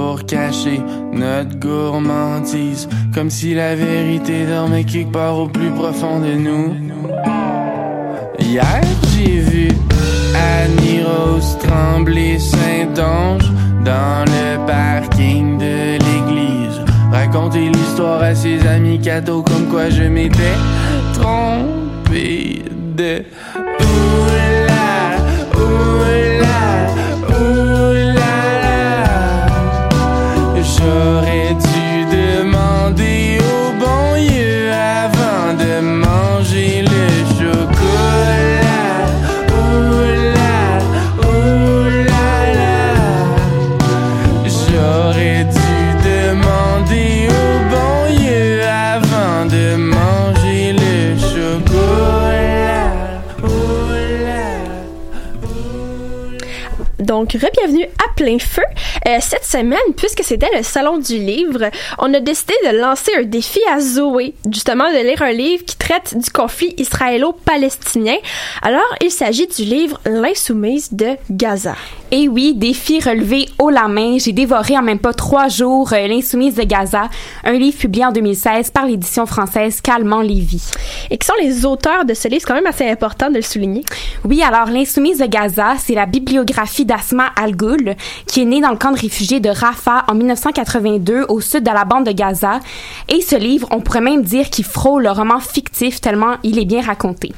Pour 0.00 0.24
cacher 0.24 0.80
notre 1.12 1.58
gourmandise, 1.58 2.88
comme 3.14 3.28
si 3.28 3.54
la 3.54 3.74
vérité 3.74 4.46
dormait 4.46 4.84
quelque 4.84 5.12
part 5.12 5.38
au 5.38 5.46
plus 5.46 5.70
profond 5.70 6.20
de 6.20 6.32
nous. 6.46 6.74
Hier, 8.38 8.80
j'ai 9.12 9.40
vu 9.40 9.68
Annie 10.34 11.02
Rose 11.02 11.58
trembler 11.58 12.38
Saint-Onge 12.38 13.48
dans 13.84 14.24
le 14.34 14.66
parking 14.66 15.58
de 15.58 15.98
l'église. 16.06 16.80
Raconter 17.12 17.68
l'histoire 17.68 18.22
à 18.22 18.34
ses 18.34 18.66
amis 18.66 19.00
cathos 19.00 19.42
comme 19.42 19.66
quoi 19.66 19.90
je 19.90 20.04
m'étais 20.04 20.56
trompé 21.14 22.62
de 22.96 23.22
Oula, 23.56 24.59
Donc, 57.20 57.36
bienvenue 57.36 57.84
à 57.84 58.14
plein 58.14 58.38
feu. 58.38 58.62
Euh, 59.10 59.18
cette 59.20 59.44
semaine, 59.44 59.78
puisque 59.96 60.22
c'était 60.22 60.50
le 60.56 60.62
salon 60.62 60.98
du 60.98 61.18
livre, 61.18 61.70
on 61.98 62.12
a 62.14 62.20
décidé 62.20 62.54
de 62.64 62.76
lancer 62.76 63.10
un 63.18 63.22
défi 63.22 63.58
à 63.72 63.80
Zoé, 63.80 64.34
justement 64.52 64.88
de 64.90 64.98
lire 64.98 65.22
un 65.22 65.32
livre 65.32 65.64
qui 65.64 65.76
traite 65.76 66.16
du 66.16 66.30
conflit 66.30 66.74
israélo-palestinien. 66.78 68.16
Alors, 68.62 68.94
il 69.02 69.10
s'agit 69.10 69.48
du 69.48 69.62
livre 69.62 69.98
L'insoumise 70.04 70.92
de 70.92 71.16
Gaza. 71.30 71.74
Et 72.12 72.28
oui, 72.28 72.54
défi 72.54 72.98
relevé 73.00 73.48
haut 73.58 73.70
la 73.70 73.86
main. 73.86 74.18
J'ai 74.18 74.32
dévoré 74.32 74.76
en 74.76 74.82
même 74.82 74.98
pas 74.98 75.12
trois 75.12 75.46
jours 75.46 75.92
euh, 75.92 76.08
L'Insoumise 76.08 76.56
de 76.56 76.64
Gaza, 76.64 77.08
un 77.44 77.52
livre 77.52 77.78
publié 77.78 78.04
en 78.04 78.10
2016 78.10 78.70
par 78.70 78.86
l'édition 78.86 79.26
française 79.26 79.80
Calmant 79.80 80.20
Lévy. 80.20 80.60
Et 81.10 81.18
qui 81.18 81.26
sont 81.26 81.34
les 81.40 81.64
auteurs 81.64 82.04
de 82.04 82.14
ce 82.14 82.26
livre? 82.26 82.40
C'est 82.40 82.48
quand 82.48 82.54
même 82.54 82.66
assez 82.66 82.88
important 82.88 83.30
de 83.30 83.36
le 83.36 83.42
souligner. 83.42 83.84
Oui, 84.24 84.42
alors 84.42 84.66
L'Insoumise 84.66 85.18
de 85.18 85.26
Gaza, 85.26 85.74
c'est 85.78 85.94
la 85.94 86.06
bibliographie 86.06 86.84
d'Asma 86.84 87.26
Al-Ghul, 87.40 87.94
qui 88.26 88.42
est 88.42 88.44
née 88.44 88.60
dans 88.60 88.70
le 88.70 88.76
camp 88.76 88.90
de 88.90 88.99
réfugiés 89.00 89.40
de 89.40 89.48
Rafah 89.48 90.04
en 90.08 90.14
1982 90.14 91.26
au 91.28 91.40
sud 91.40 91.64
de 91.64 91.70
la 91.70 91.84
bande 91.84 92.06
de 92.06 92.12
Gaza. 92.12 92.60
Et 93.08 93.20
ce 93.20 93.36
livre, 93.36 93.68
on 93.70 93.80
pourrait 93.80 94.00
même 94.00 94.22
dire 94.22 94.50
qu'il 94.50 94.64
frôle 94.64 95.04
le 95.04 95.10
roman 95.10 95.40
fictif 95.40 96.00
tellement 96.00 96.36
il 96.42 96.58
est 96.58 96.64
bien 96.64 96.82
raconté. 96.82 97.32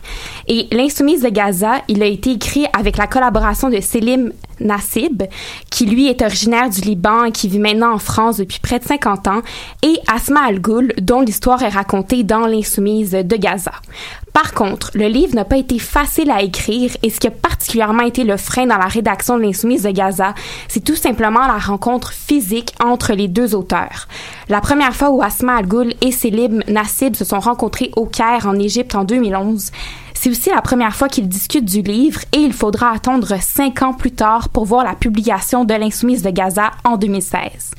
Et 0.49 0.69
L'Insoumise 0.73 1.23
de 1.23 1.29
Gaza, 1.29 1.83
il 1.89 2.03
a 2.03 2.07
été 2.07 2.33
écrit 2.33 2.67
avec 2.77 2.97
la 2.97 3.07
collaboration 3.07 3.69
de 3.69 3.81
Selim 3.81 4.33
Nassib, 4.61 5.25
qui 5.71 5.87
lui 5.87 6.09
est 6.09 6.23
originaire 6.23 6.71
du 6.71 6.81
Liban 6.81 7.25
et 7.25 7.33
qui 7.33 7.49
vit 7.49 7.59
maintenant 7.59 7.93
en 7.95 7.99
France 7.99 8.39
depuis 8.39 8.61
près 8.61 8.79
de 8.79 8.85
50 8.85 9.29
ans, 9.29 9.43
et 9.83 9.99
Asma 10.13 10.41
Al-Ghul, 10.47 10.95
dont 11.01 11.21
l'histoire 11.21 11.63
est 11.63 11.69
racontée 11.69 12.23
dans 12.23 12.47
L'Insoumise 12.47 13.13
de 13.13 13.37
Gaza. 13.37 13.73
Par 14.33 14.55
contre, 14.55 14.91
le 14.95 15.09
livre 15.09 15.35
n'a 15.35 15.45
pas 15.45 15.59
été 15.59 15.79
facile 15.79 16.31
à 16.31 16.43
écrire 16.43 16.91
et 17.03 17.11
ce 17.11 17.21
qui 17.21 17.27
a 17.27 17.31
particulièrement 17.31 18.05
été 18.05 18.25
le 18.25 18.37
frein 18.37 18.67
dans 18.67 18.79
la 18.79 18.87
rédaction 18.87 19.37
de 19.37 19.43
l'Insoumise 19.43 19.83
de 19.83 19.91
Gaza, 19.91 20.35
c'est 20.69 20.83
tout 20.83 20.97
simplement 20.97 21.47
la 21.47 21.59
rencontre 21.59 22.13
physique 22.13 22.75
entre 22.83 23.13
les 23.13 23.29
deux 23.29 23.55
auteurs. 23.55 24.09
La 24.49 24.61
première 24.61 24.95
fois 24.95 25.11
où 25.11 25.23
Asma 25.23 25.57
Al-Ghul 25.57 25.95
et 26.01 26.13
Selim 26.13 26.63
Nassib 26.69 27.15
se 27.15 27.25
sont 27.25 27.41
rencontrés 27.41 27.91
au 27.95 28.07
Caire 28.07 28.47
en 28.47 28.59
Égypte 28.59 28.95
en 28.95 29.05
2011, 29.05 29.71
c'est 30.15 30.31
aussi 30.31 30.51
la 30.51 30.63
première 30.63 30.95
fois 30.95 31.09
qu'ils 31.09 31.29
discutent 31.29 31.65
du 31.65 31.83
livre 31.83 32.21
et 32.33 32.39
il 32.39 32.53
faudra 32.53 32.91
attendre 32.91 33.37
cinq 33.41 33.83
ans 33.83 33.93
plus 33.93 34.13
tard 34.13 34.49
pour 34.49 34.65
voir 34.65 34.85
la 34.85 34.95
publication 34.95 35.65
de 35.65 35.75
l'Insoumise 35.75 36.23
de 36.23 36.31
Gaza 36.31 36.71
en 36.85 36.97
2016. 36.97 37.73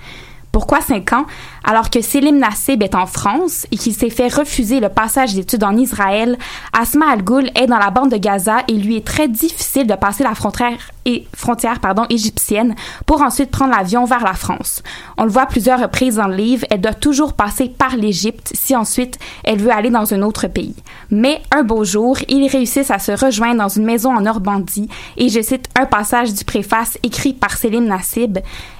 Pourquoi 0.54 0.82
cinq 0.82 1.13
ans? 1.13 1.26
Alors 1.63 1.89
que 1.89 2.02
Selim 2.02 2.38
Nassib 2.38 2.84
est 2.84 2.94
en 2.94 3.08
France 3.08 3.66
et 3.72 3.78
qu'il 3.78 3.92
s'est 3.92 4.12
fait 4.12 4.28
refuser 4.28 4.80
le 4.80 4.89
passage 4.89 5.34
d'études 5.34 5.63
en 5.63 5.76
Israël, 5.76 6.38
Asma 6.80 7.08
Al-Ghul 7.10 7.50
est 7.56 7.66
dans 7.66 7.80
la 7.80 7.89
bande 7.89 8.12
de 8.12 8.18
Gaza 8.18 8.58
et 8.68 8.74
lui 8.74 8.98
est 8.98 9.08
très 9.08 9.28
difficile 9.28 9.88
de 9.88 9.96
passer 9.96 10.24
la 10.24 10.36
frontière, 10.36 11.80
pardon, 11.80 12.06
égyptienne 12.08 12.76
pour 13.08 13.24
ensuite 13.24 13.50
prendre 13.50 13.76
l'avion 13.76 14.06
vers 14.06 14.24
la 14.24 14.34
France. 14.34 14.84
On 15.18 15.24
le 15.24 15.32
voit 15.32 15.48
plusieurs 15.48 15.80
reprises 15.80 16.18
dans 16.18 16.28
le 16.28 16.36
livre, 16.36 16.68
elle 16.70 16.82
doit 16.82 16.94
toujours 16.94 17.34
passer 17.34 17.70
par 17.70 17.96
l'Égypte 17.96 18.52
si 18.54 18.76
ensuite 18.76 19.18
elle 19.44 19.60
veut 19.60 19.72
aller 19.72 19.89
dans 19.89 20.13
un 20.13 20.22
autre 20.22 20.46
pays. 20.46 20.76
Mais 21.10 21.42
un 21.50 21.63
beau 21.63 21.84
jour, 21.84 22.18
ils 22.30 22.48
réussissent 22.48 22.92
à 22.92 23.00
se 23.00 23.12
rejoindre 23.12 23.63
dans 23.63 23.70
une 23.70 23.86
maison 23.86 24.16
en 24.16 24.22
Normandie 24.22 24.89
et 25.18 25.30
je 25.30 25.42
cite 25.42 25.66
un 25.80 25.88
passage 25.88 26.32
du 26.32 26.46
préface 26.46 27.00
écrit 27.02 27.34
par 27.34 27.58
Selim 27.58 27.86
Nassib. 27.86 28.38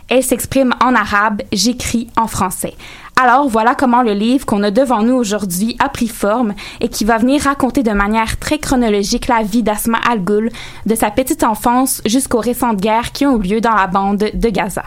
Elle 0.10 0.24
s'exprime 0.24 0.74
en 0.84 0.96
arabe, 0.96 1.42
j'écris 1.52 2.08
en 2.18 2.28
français. 2.28 2.74
Alors 3.16 3.48
voilà 3.48 3.76
comment 3.76 4.02
le 4.02 4.14
livre 4.14 4.46
qu'on 4.46 4.64
a 4.64 4.72
devant 4.72 5.04
nous 5.04 5.14
aujourd'hui 5.14 5.76
a 5.80 5.88
pris 5.88 6.08
forme 6.08 6.54
et 6.82 6.90
qui 6.90 7.06
va 7.06 7.18
venir 7.18 7.44
raconter 7.44 7.84
de 7.84 7.92
manière 7.92 8.38
très 8.38 8.58
chronologique 8.58 9.28
la 9.28 9.44
vie 9.44 9.64
d'Asma 9.64 10.00
Al-Ghul, 10.10 10.52
de 10.86 10.96
sa 10.96 11.12
petite 11.12 11.44
enfance 11.44 12.02
jusqu'aux 12.06 12.40
récentes 12.40 12.82
guerres 12.82 13.12
qui 13.12 13.26
ont 13.26 13.38
eu 13.38 13.44
lieu 13.44 13.62
dans 13.62 13.76
la 13.76 13.88
bande 13.88 14.32
de 14.34 14.50
Gaza. 14.50 14.84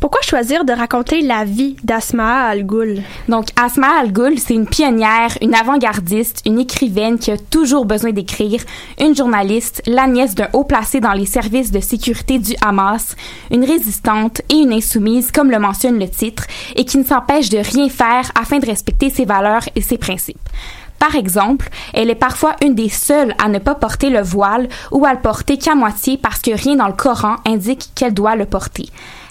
Pourquoi 0.00 0.20
choisir 0.22 0.64
de 0.64 0.72
raconter 0.72 1.22
la 1.22 1.44
vie 1.44 1.76
d'Asma 1.82 2.46
Al-Ghul? 2.46 3.02
Donc, 3.28 3.46
Asma 3.56 3.88
Al-Ghul, 4.00 4.38
c'est 4.38 4.54
une 4.54 4.66
pionnière, 4.66 5.36
une 5.40 5.54
avant-gardiste, 5.54 6.42
une 6.46 6.58
écrivaine 6.58 7.18
qui 7.18 7.30
a 7.30 7.38
toujours 7.38 7.86
besoin 7.86 8.12
d'écrire, 8.12 8.62
une 9.00 9.16
journaliste, 9.16 9.82
la 9.86 10.06
nièce 10.06 10.34
d'un 10.34 10.48
haut 10.52 10.64
placé 10.64 11.00
dans 11.00 11.12
les 11.12 11.26
services 11.26 11.70
de 11.70 11.80
sécurité 11.80 12.38
du 12.38 12.54
Hamas, 12.60 13.16
une 13.50 13.64
résistante 13.64 14.42
et 14.48 14.56
une 14.56 14.72
insoumise, 14.72 15.30
comme 15.30 15.50
le 15.50 15.58
mentionne 15.58 15.98
le 15.98 16.08
titre, 16.08 16.44
et 16.74 16.84
qui 16.84 16.98
ne 16.98 17.04
s'empêche 17.04 17.48
de 17.48 17.58
rien 17.58 17.88
faire 17.88 18.30
afin 18.38 18.58
de 18.58 18.66
respecter 18.66 19.10
ses 19.10 19.24
valeurs 19.24 19.64
et 19.74 19.82
ses 19.82 19.98
principes. 19.98 20.48
Par 20.98 21.14
exemple, 21.14 21.68
elle 21.92 22.10
est 22.10 22.14
parfois 22.14 22.56
une 22.62 22.74
des 22.74 22.88
seules 22.88 23.34
à 23.42 23.48
ne 23.48 23.58
pas 23.58 23.74
porter 23.74 24.10
le 24.10 24.22
voile 24.22 24.68
ou 24.90 25.04
à 25.04 25.12
le 25.12 25.20
porter 25.20 25.58
qu'à 25.58 25.74
moitié 25.74 26.16
parce 26.16 26.40
que 26.40 26.50
rien 26.50 26.76
dans 26.76 26.86
le 26.86 26.94
Coran 26.94 27.36
indique 27.46 27.90
qu'elle 27.94 28.14
doit 28.14 28.36
le 28.36 28.46
porter. 28.46 28.88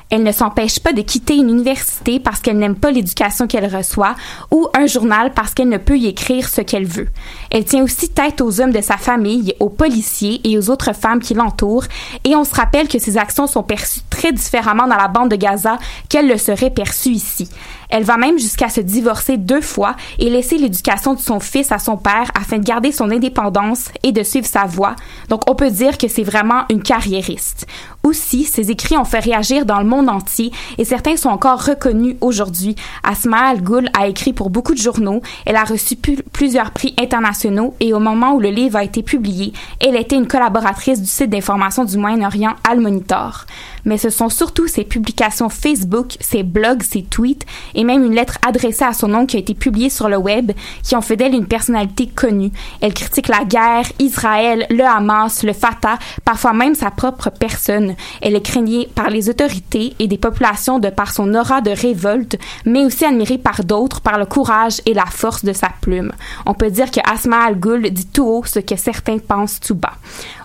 Elle 0.09 0.23
ne 0.23 0.31
s'empêche 0.31 0.79
pas 0.79 0.93
de 0.93 1.01
quitter 1.01 1.35
une 1.35 1.49
université 1.49 2.19
parce 2.19 2.39
qu'elle 2.39 2.57
n'aime 2.57 2.75
pas 2.75 2.91
l'éducation 2.91 3.47
qu'elle 3.47 3.73
reçoit 3.73 4.15
ou 4.51 4.67
un 4.73 4.85
journal 4.85 5.33
parce 5.33 5.53
qu'elle 5.53 5.69
ne 5.69 5.77
peut 5.77 5.97
y 5.97 6.07
écrire 6.07 6.47
ce 6.47 6.61
qu'elle 6.61 6.85
veut. 6.85 7.07
Elle 7.55 7.63
tient 7.63 7.83
aussi 7.85 8.09
tête 8.09 8.41
aux 8.41 8.59
hommes 8.59 8.73
de 8.73 8.81
sa 8.81 8.97
famille, 8.97 9.55
aux 9.61 9.69
policiers 9.69 10.41
et 10.43 10.57
aux 10.57 10.69
autres 10.69 10.93
femmes 10.93 11.21
qui 11.21 11.33
l'entourent 11.33 11.85
et 12.25 12.35
on 12.35 12.43
se 12.43 12.53
rappelle 12.53 12.89
que 12.89 12.99
ses 12.99 13.17
actions 13.17 13.47
sont 13.47 13.63
perçues 13.63 14.01
très 14.09 14.33
différemment 14.33 14.87
dans 14.87 14.97
la 14.97 15.07
bande 15.07 15.31
de 15.31 15.37
Gaza 15.37 15.77
qu'elles 16.09 16.27
le 16.27 16.37
seraient 16.37 16.69
perçues 16.69 17.11
ici. 17.11 17.47
Elle 17.89 18.03
va 18.03 18.17
même 18.17 18.37
jusqu'à 18.37 18.67
se 18.67 18.81
divorcer 18.81 19.37
deux 19.37 19.61
fois 19.61 19.95
et 20.19 20.29
laisser 20.29 20.57
l'éducation 20.57 21.13
de 21.13 21.19
son 21.19 21.39
fils 21.39 21.71
à 21.71 21.79
son 21.79 21.95
père 21.95 22.29
afin 22.37 22.57
de 22.57 22.63
garder 22.63 22.91
son 22.91 23.09
indépendance 23.09 23.89
et 24.03 24.11
de 24.11 24.23
suivre 24.23 24.47
sa 24.47 24.65
voie. 24.65 24.97
Donc 25.29 25.49
on 25.49 25.55
peut 25.55 25.71
dire 25.71 25.97
que 25.97 26.09
c'est 26.09 26.23
vraiment 26.23 26.63
une 26.69 26.83
carriériste. 26.83 27.67
Aussi, 28.03 28.43
ses 28.43 28.69
écrits 28.69 28.97
ont 28.97 29.05
fait 29.05 29.19
réagir 29.19 29.65
dans 29.65 29.79
le 29.79 29.85
monde 29.85 30.09
entier 30.09 30.51
et 30.77 30.83
certains 30.83 31.15
sont 31.15 31.29
encore 31.29 31.63
reconnus 31.63 32.17
aujourd'hui. 32.19 32.75
Asma 33.03 33.47
Al-Ghul 33.47 33.89
a 33.97 34.07
écrit 34.07 34.33
pour 34.33 34.49
beaucoup 34.49 34.73
de 34.73 34.79
journaux, 34.79 35.21
elle 35.45 35.55
a 35.55 35.63
reçu 35.63 35.95
plusieurs 35.95 36.71
prix 36.71 36.93
internationaux 36.99 37.44
et 37.79 37.93
au 37.93 37.99
moment 37.99 38.33
où 38.33 38.39
le 38.39 38.49
livre 38.49 38.77
a 38.77 38.83
été 38.83 39.03
publié, 39.03 39.53
elle 39.79 39.95
était 39.95 40.15
une 40.15 40.27
collaboratrice 40.27 40.99
du 40.99 41.07
site 41.07 41.29
d'information 41.29 41.85
du 41.85 41.97
Moyen-Orient 41.97 42.55
Al 42.67 42.79
Monitor. 42.79 43.45
Mais 43.85 43.97
ce 43.97 44.09
sont 44.09 44.29
surtout 44.29 44.67
ses 44.67 44.83
publications 44.83 45.49
Facebook, 45.49 46.17
ses 46.19 46.43
blogs, 46.43 46.83
ses 46.83 47.03
tweets 47.03 47.45
et 47.73 47.83
même 47.83 48.03
une 48.03 48.15
lettre 48.15 48.37
adressée 48.45 48.83
à 48.83 48.93
son 48.93 49.13
oncle 49.13 49.27
qui 49.27 49.37
a 49.37 49.39
été 49.39 49.53
publiée 49.53 49.89
sur 49.89 50.09
le 50.09 50.17
web 50.17 50.51
qui 50.83 50.95
ont 50.95 51.01
fait 51.01 51.15
d'elle 51.15 51.33
une 51.33 51.47
personnalité 51.47 52.07
connue. 52.07 52.51
Elle 52.81 52.93
critique 52.93 53.27
la 53.27 53.45
guerre, 53.45 53.85
Israël, 53.99 54.65
le 54.69 54.83
Hamas, 54.83 55.43
le 55.43 55.53
Fatah, 55.53 55.99
parfois 56.23 56.53
même 56.53 56.75
sa 56.75 56.91
propre 56.91 57.29
personne. 57.29 57.95
Elle 58.21 58.35
est 58.35 58.41
craignée 58.41 58.89
par 58.93 59.09
les 59.09 59.29
autorités 59.29 59.93
et 59.99 60.07
des 60.07 60.17
populations 60.17 60.79
de 60.79 60.89
par 60.89 61.13
son 61.13 61.33
aura 61.33 61.61
de 61.61 61.71
révolte, 61.71 62.37
mais 62.65 62.85
aussi 62.85 63.05
admirée 63.05 63.37
par 63.37 63.63
d'autres 63.63 64.01
par 64.01 64.17
le 64.17 64.25
courage 64.25 64.81
et 64.85 64.93
la 64.93 65.05
force 65.05 65.45
de 65.45 65.53
sa 65.53 65.69
plume. 65.81 66.11
On 66.45 66.53
peut 66.53 66.71
dire 66.71 66.91
que 66.91 66.99
Asma 67.09 67.45
Al-Ghul 67.45 67.89
dit 67.91 68.07
tout 68.07 68.25
haut 68.25 68.43
ce 68.45 68.59
que 68.59 68.75
certains 68.75 69.19
pensent 69.19 69.59
tout 69.59 69.75
bas. 69.75 69.93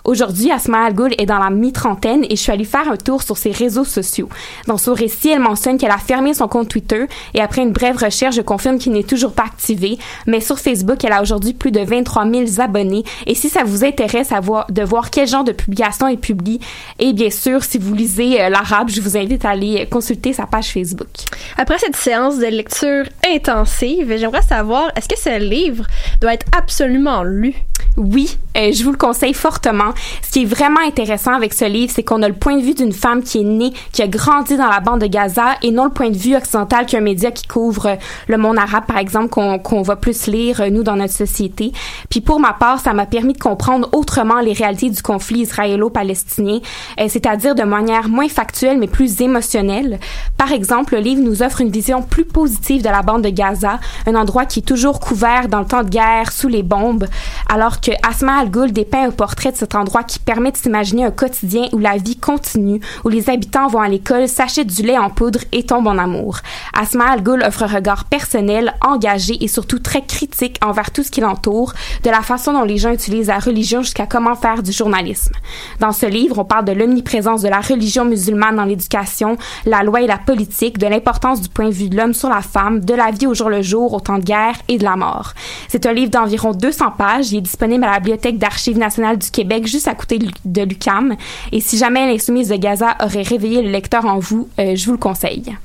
Aujourd'hui, 0.03 0.51
Asma 0.51 0.85
Al-Ghul 0.85 1.13
est 1.17 1.27
dans 1.27 1.37
la 1.37 1.51
mi-trentaine 1.51 2.25
et 2.25 2.35
je 2.35 2.41
suis 2.41 2.51
allée 2.51 2.65
faire 2.65 2.89
un 2.89 2.97
tour 2.97 3.21
sur 3.21 3.37
ses 3.37 3.51
réseaux 3.51 3.83
sociaux. 3.83 4.29
Dans 4.65 4.77
son 4.77 4.93
récit, 4.93 5.29
elle 5.29 5.39
mentionne 5.39 5.77
qu'elle 5.77 5.91
a 5.91 5.99
fermé 5.99 6.33
son 6.33 6.47
compte 6.47 6.69
Twitter 6.69 7.05
et 7.35 7.41
après 7.41 7.61
une 7.61 7.71
brève 7.71 7.97
recherche, 7.97 8.35
je 8.35 8.41
confirme 8.41 8.79
qu'il 8.79 8.93
n'est 8.93 9.03
toujours 9.03 9.33
pas 9.33 9.43
activé. 9.43 9.99
Mais 10.25 10.39
sur 10.39 10.57
Facebook, 10.57 11.03
elle 11.03 11.13
a 11.13 11.21
aujourd'hui 11.21 11.53
plus 11.53 11.71
de 11.71 11.81
23 11.81 12.25
000 12.29 12.45
abonnés. 12.59 13.03
Et 13.27 13.35
si 13.35 13.49
ça 13.49 13.63
vous 13.63 13.85
intéresse 13.85 14.31
à 14.31 14.39
voir, 14.39 14.65
de 14.69 14.81
voir 14.81 15.11
quel 15.11 15.27
genre 15.27 15.43
de 15.43 15.51
publication 15.51 16.07
elle 16.07 16.17
publie, 16.17 16.59
et 16.97 17.13
bien 17.13 17.29
sûr, 17.29 17.63
si 17.63 17.77
vous 17.77 17.93
lisez 17.93 18.41
euh, 18.41 18.49
l'arabe, 18.49 18.89
je 18.89 19.01
vous 19.01 19.17
invite 19.17 19.45
à 19.45 19.51
aller 19.51 19.87
consulter 19.89 20.33
sa 20.33 20.47
page 20.47 20.69
Facebook. 20.69 21.09
Après 21.57 21.77
cette 21.77 21.95
séance 21.95 22.39
de 22.39 22.47
lecture 22.47 23.05
intensive, 23.31 24.15
j'aimerais 24.17 24.41
savoir, 24.41 24.91
est-ce 24.95 25.07
que 25.07 25.19
ce 25.19 25.39
livre 25.39 25.85
doit 26.21 26.33
être 26.33 26.47
absolument 26.57 27.23
lu? 27.23 27.53
Oui, 27.97 28.37
euh, 28.57 28.71
je 28.71 28.83
vous 28.83 28.91
le 28.91 28.97
conseille 28.97 29.33
fortement. 29.33 29.90
Ce 30.21 30.31
qui 30.31 30.43
est 30.43 30.45
vraiment 30.45 30.81
intéressant 30.85 31.33
avec 31.33 31.53
ce 31.53 31.65
livre, 31.65 31.91
c'est 31.95 32.03
qu'on 32.03 32.21
a 32.21 32.27
le 32.27 32.35
point 32.35 32.57
de 32.57 32.61
vue 32.61 32.73
d'une 32.73 32.93
femme 32.93 33.23
qui 33.23 33.39
est 33.39 33.43
née, 33.43 33.73
qui 33.91 34.01
a 34.01 34.07
grandi 34.07 34.57
dans 34.57 34.69
la 34.69 34.79
bande 34.79 35.01
de 35.01 35.07
Gaza 35.07 35.55
et 35.61 35.71
non 35.71 35.85
le 35.85 35.91
point 35.91 36.09
de 36.09 36.17
vue 36.17 36.35
occidental 36.35 36.85
qu'un 36.85 37.01
média 37.01 37.31
qui 37.31 37.47
couvre 37.47 37.85
euh, 37.87 37.95
le 38.27 38.37
monde 38.37 38.57
arabe, 38.57 38.85
par 38.85 38.97
exemple, 38.97 39.29
qu'on 39.29 39.59
qu'on 39.59 39.81
va 39.81 39.95
plus 39.95 40.27
lire, 40.27 40.61
euh, 40.61 40.69
nous, 40.69 40.83
dans 40.83 40.95
notre 40.95 41.13
société. 41.13 41.71
Puis 42.09 42.21
pour 42.21 42.39
ma 42.39 42.53
part, 42.53 42.79
ça 42.79 42.93
m'a 42.93 43.05
permis 43.05 43.33
de 43.33 43.39
comprendre 43.39 43.89
autrement 43.91 44.39
les 44.39 44.53
réalités 44.53 44.89
du 44.89 45.01
conflit 45.01 45.41
israélo-palestinien, 45.41 46.59
c'est-à-dire 46.97 47.55
de 47.55 47.63
manière 47.63 48.09
moins 48.09 48.27
factuelle, 48.27 48.77
mais 48.77 48.87
plus 48.87 49.21
émotionnelle. 49.21 49.99
Par 50.37 50.51
exemple, 50.51 50.95
le 50.95 51.01
livre 51.01 51.21
nous 51.21 51.43
offre 51.43 51.61
une 51.61 51.69
vision 51.69 52.01
plus 52.01 52.25
positive 52.25 52.81
de 52.81 52.89
la 52.89 53.01
bande 53.01 53.23
de 53.23 53.29
Gaza, 53.29 53.79
un 54.07 54.15
endroit 54.15 54.45
qui 54.45 54.59
est 54.59 54.63
toujours 54.63 54.99
couvert 54.99 55.47
dans 55.47 55.59
le 55.59 55.65
temps 55.65 55.83
de 55.83 55.89
guerre, 55.89 56.31
sous 56.31 56.47
les 56.47 56.63
bombes, 56.63 57.07
alors 57.49 57.81
que 57.81 57.91
Asma 58.07 58.39
Al-Ghul 58.39 58.71
dépeint 58.71 59.07
un 59.07 59.11
portrait 59.11 59.51
de 59.51 59.57
cet 59.57 59.75
endroit 59.81 60.03
qui 60.03 60.19
permet 60.19 60.51
de 60.51 60.57
s'imaginer 60.57 61.05
un 61.05 61.11
quotidien 61.11 61.67
où 61.73 61.77
la 61.77 61.97
vie 61.97 62.17
continue, 62.17 62.79
où 63.03 63.09
les 63.09 63.29
habitants 63.29 63.67
vont 63.67 63.81
à 63.81 63.89
l'école, 63.89 64.27
s'achètent 64.27 64.73
du 64.73 64.83
lait 64.83 64.97
en 64.97 65.09
poudre 65.09 65.39
et 65.51 65.63
tombent 65.63 65.87
en 65.87 65.97
amour. 65.97 66.39
Asma 66.73 67.11
Al-Ghul 67.11 67.43
offre 67.43 67.63
un 67.63 67.67
regard 67.67 68.05
personnel, 68.05 68.73
engagé 68.81 69.43
et 69.43 69.47
surtout 69.47 69.79
très 69.79 70.03
critique 70.03 70.59
envers 70.63 70.91
tout 70.91 71.03
ce 71.03 71.11
qui 71.11 71.21
l'entoure, 71.21 71.73
de 72.03 72.09
la 72.09 72.21
façon 72.21 72.53
dont 72.53 72.63
les 72.63 72.77
gens 72.77 72.91
utilisent 72.91 73.27
la 73.27 73.39
religion 73.39 73.81
jusqu'à 73.81 74.07
comment 74.07 74.35
faire 74.35 74.63
du 74.63 74.71
journalisme. 74.71 75.33
Dans 75.79 75.91
ce 75.91 76.05
livre, 76.05 76.39
on 76.39 76.45
parle 76.45 76.65
de 76.65 76.71
l'omniprésence 76.71 77.41
de 77.41 77.49
la 77.49 77.59
religion 77.59 78.05
musulmane 78.05 78.55
dans 78.55 78.65
l'éducation, 78.65 79.37
la 79.65 79.83
loi 79.83 80.01
et 80.01 80.07
la 80.07 80.17
politique, 80.17 80.77
de 80.77 80.87
l'importance 80.87 81.41
du 81.41 81.49
point 81.49 81.67
de 81.67 81.73
vue 81.73 81.89
de 81.89 81.97
l'homme 81.97 82.13
sur 82.13 82.29
la 82.29 82.41
femme, 82.41 82.79
de 82.79 82.93
la 82.93 83.11
vie 83.11 83.27
au 83.27 83.33
jour 83.33 83.49
le 83.49 83.61
jour, 83.61 83.93
au 83.93 83.99
temps 83.99 84.17
de 84.17 84.23
guerre 84.23 84.55
et 84.67 84.77
de 84.77 84.83
la 84.83 84.95
mort. 84.95 85.33
C'est 85.67 85.85
un 85.85 85.93
livre 85.93 86.11
d'environ 86.11 86.51
200 86.51 86.91
pages. 86.97 87.31
Il 87.31 87.37
est 87.37 87.41
disponible 87.41 87.83
à 87.83 87.91
la 87.91 87.99
Bibliothèque 87.99 88.37
d'Archives 88.37 88.77
nationales 88.77 89.17
du 89.17 89.29
Québec, 89.29 89.67
juste 89.71 89.87
à 89.87 89.95
côté 89.95 90.19
de 90.45 90.61
l'UCAM. 90.61 91.15
Et 91.51 91.61
si 91.61 91.77
jamais 91.77 92.05
l'insoumise 92.11 92.49
de 92.49 92.55
Gaza 92.55 92.95
aurait 93.03 93.23
réveillé 93.23 93.61
le 93.61 93.69
lecteur 93.69 94.05
en 94.05 94.19
vous, 94.19 94.49
euh, 94.59 94.75
je 94.75 94.85
vous 94.85 94.91
le 94.91 94.97
conseille. 94.97 95.55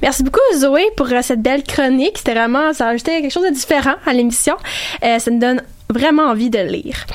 Merci 0.00 0.22
beaucoup 0.22 0.40
Zoé 0.56 0.82
pour 0.96 1.12
euh, 1.12 1.20
cette 1.22 1.42
belle 1.42 1.62
chronique. 1.62 2.18
C'était 2.18 2.34
vraiment, 2.34 2.72
ça 2.72 2.86
a 2.86 2.90
ajouté 2.90 3.20
quelque 3.20 3.32
chose 3.32 3.44
de 3.44 3.54
différent 3.54 3.96
à 4.06 4.12
l'émission. 4.12 4.54
Euh, 5.04 5.18
ça 5.18 5.30
nous 5.30 5.38
donne 5.38 5.62
vraiment 5.90 6.24
envie 6.24 6.50
de 6.50 6.58
lire. 6.58 7.06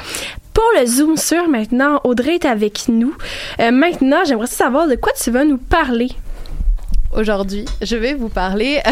Pour 0.53 0.63
le 0.79 0.85
Zoom 0.85 1.17
sur 1.17 1.47
maintenant, 1.47 1.99
Audrey 2.03 2.35
est 2.35 2.45
avec 2.45 2.87
nous. 2.87 3.15
Maintenant, 3.57 4.19
j'aimerais 4.23 4.45
savoir 4.45 4.87
de 4.87 4.93
quoi 4.93 5.11
tu 5.19 5.31
vas 5.31 5.45
nous 5.45 5.57
parler. 5.57 6.09
Aujourd'hui, 7.15 7.65
je 7.81 7.95
vais 7.95 8.13
vous 8.13 8.29
parler. 8.29 8.81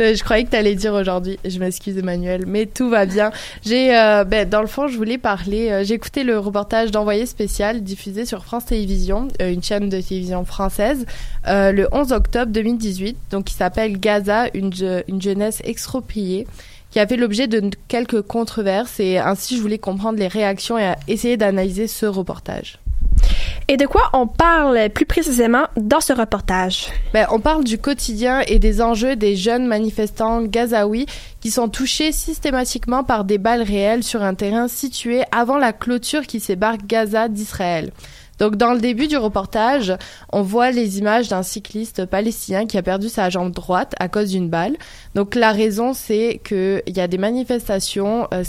Euh, 0.00 0.14
je 0.14 0.22
croyais 0.24 0.44
que 0.44 0.50
tu 0.50 0.56
allais 0.56 0.74
dire 0.74 0.94
aujourd'hui. 0.94 1.38
Je 1.44 1.58
m'excuse, 1.58 1.98
Emmanuel, 1.98 2.44
mais 2.46 2.64
tout 2.66 2.88
va 2.88 3.06
bien. 3.06 3.32
J'ai, 3.64 3.94
euh, 3.96 4.24
ben, 4.24 4.48
dans 4.48 4.60
le 4.60 4.66
fond, 4.66 4.88
je 4.88 4.96
voulais 4.96 5.18
parler. 5.18 5.70
Euh, 5.70 5.84
j'ai 5.84 5.94
écouté 5.94 6.22
le 6.24 6.38
reportage 6.38 6.90
d'Envoyé 6.90 7.26
spécial 7.26 7.82
diffusé 7.82 8.24
sur 8.24 8.44
France 8.44 8.66
Télévisions, 8.66 9.28
une 9.40 9.62
chaîne 9.62 9.88
de 9.88 10.00
télévision 10.00 10.44
française, 10.44 11.04
le 11.46 11.86
11 11.92 12.12
octobre 12.12 12.52
2018. 12.52 13.16
Donc, 13.30 13.44
qui 13.44 13.54
s'appelle 13.54 13.98
Gaza, 13.98 14.46
une, 14.54 14.72
une 15.08 15.20
jeunesse 15.20 15.60
expropriée 15.64 16.46
qui 16.90 16.98
a 16.98 17.06
fait 17.06 17.16
l'objet 17.16 17.46
de 17.46 17.70
quelques 17.88 18.22
controverses 18.22 19.00
et 19.00 19.18
ainsi 19.18 19.56
je 19.56 19.62
voulais 19.62 19.78
comprendre 19.78 20.18
les 20.18 20.28
réactions 20.28 20.78
et 20.78 20.94
essayer 21.08 21.36
d'analyser 21.36 21.86
ce 21.86 22.06
reportage. 22.06 22.79
Et 23.68 23.76
de 23.76 23.86
quoi 23.86 24.10
on 24.12 24.26
parle 24.26 24.90
plus 24.90 25.06
précisément 25.06 25.66
dans 25.76 26.00
ce 26.00 26.12
reportage? 26.12 26.88
Ben, 27.12 27.26
on 27.30 27.40
parle 27.40 27.64
du 27.64 27.78
quotidien 27.78 28.40
et 28.46 28.58
des 28.58 28.82
enjeux 28.82 29.16
des 29.16 29.36
jeunes 29.36 29.66
manifestants 29.66 30.42
gazaouis 30.42 31.06
qui 31.40 31.50
sont 31.50 31.68
touchés 31.68 32.12
systématiquement 32.12 33.04
par 33.04 33.24
des 33.24 33.38
balles 33.38 33.62
réelles 33.62 34.02
sur 34.02 34.22
un 34.22 34.34
terrain 34.34 34.68
situé 34.68 35.22
avant 35.30 35.58
la 35.58 35.72
clôture 35.72 36.26
qui 36.26 36.40
sépare 36.40 36.78
Gaza 36.78 37.28
d'Israël. 37.28 37.92
Donc 38.40 38.56
dans 38.56 38.72
le 38.72 38.80
début 38.80 39.06
du 39.06 39.18
reportage, 39.18 39.94
on 40.32 40.40
voit 40.40 40.70
les 40.70 40.98
images 40.98 41.28
d'un 41.28 41.42
cycliste 41.42 42.06
palestinien 42.06 42.66
qui 42.66 42.78
a 42.78 42.82
perdu 42.82 43.10
sa 43.10 43.28
jambe 43.28 43.52
droite 43.52 43.94
à 44.00 44.08
cause 44.08 44.30
d'une 44.30 44.48
balle. 44.48 44.76
Donc 45.14 45.34
la 45.34 45.52
raison 45.52 45.92
c'est 45.92 46.40
qu'il 46.42 46.82
y 46.88 47.00
a 47.00 47.06
des 47.06 47.18
manifestations 47.18 48.26
euh, 48.32 48.42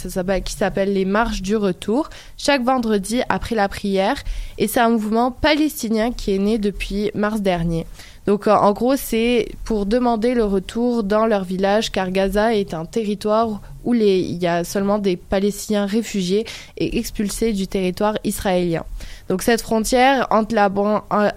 qui 0.43 0.53
s'appellent 0.53 0.93
les 0.93 1.05
marches 1.05 1.41
du 1.41 1.57
retour 1.57 2.09
chaque 2.37 2.63
vendredi 2.63 3.21
après 3.27 3.55
la 3.55 3.67
prière 3.67 4.15
et 4.57 4.67
c'est 4.67 4.79
un 4.79 4.89
mouvement 4.89 5.29
palestinien 5.29 6.11
qui 6.11 6.33
est 6.33 6.39
né 6.39 6.57
depuis 6.57 7.11
mars 7.13 7.41
dernier. 7.41 7.85
Donc 8.27 8.47
euh, 8.47 8.51
en 8.51 8.71
gros, 8.71 8.95
c'est 8.95 9.47
pour 9.63 9.85
demander 9.85 10.33
le 10.33 10.45
retour 10.45 11.03
dans 11.03 11.25
leur 11.25 11.43
village 11.43 11.91
car 11.91 12.11
Gaza 12.11 12.55
est 12.55 12.73
un 12.73 12.85
territoire 12.85 13.61
où 13.83 13.95
il 13.95 14.37
y 14.37 14.45
a 14.45 14.63
seulement 14.63 14.99
des 14.99 15.17
Palestiniens 15.17 15.87
réfugiés 15.87 16.45
et 16.77 16.99
expulsés 16.99 17.51
du 17.51 17.67
territoire 17.67 18.15
israélien. 18.23 18.83
Donc 19.27 19.41
cette 19.41 19.61
frontière 19.61 20.27
entre 20.29 20.53
la, 20.53 20.69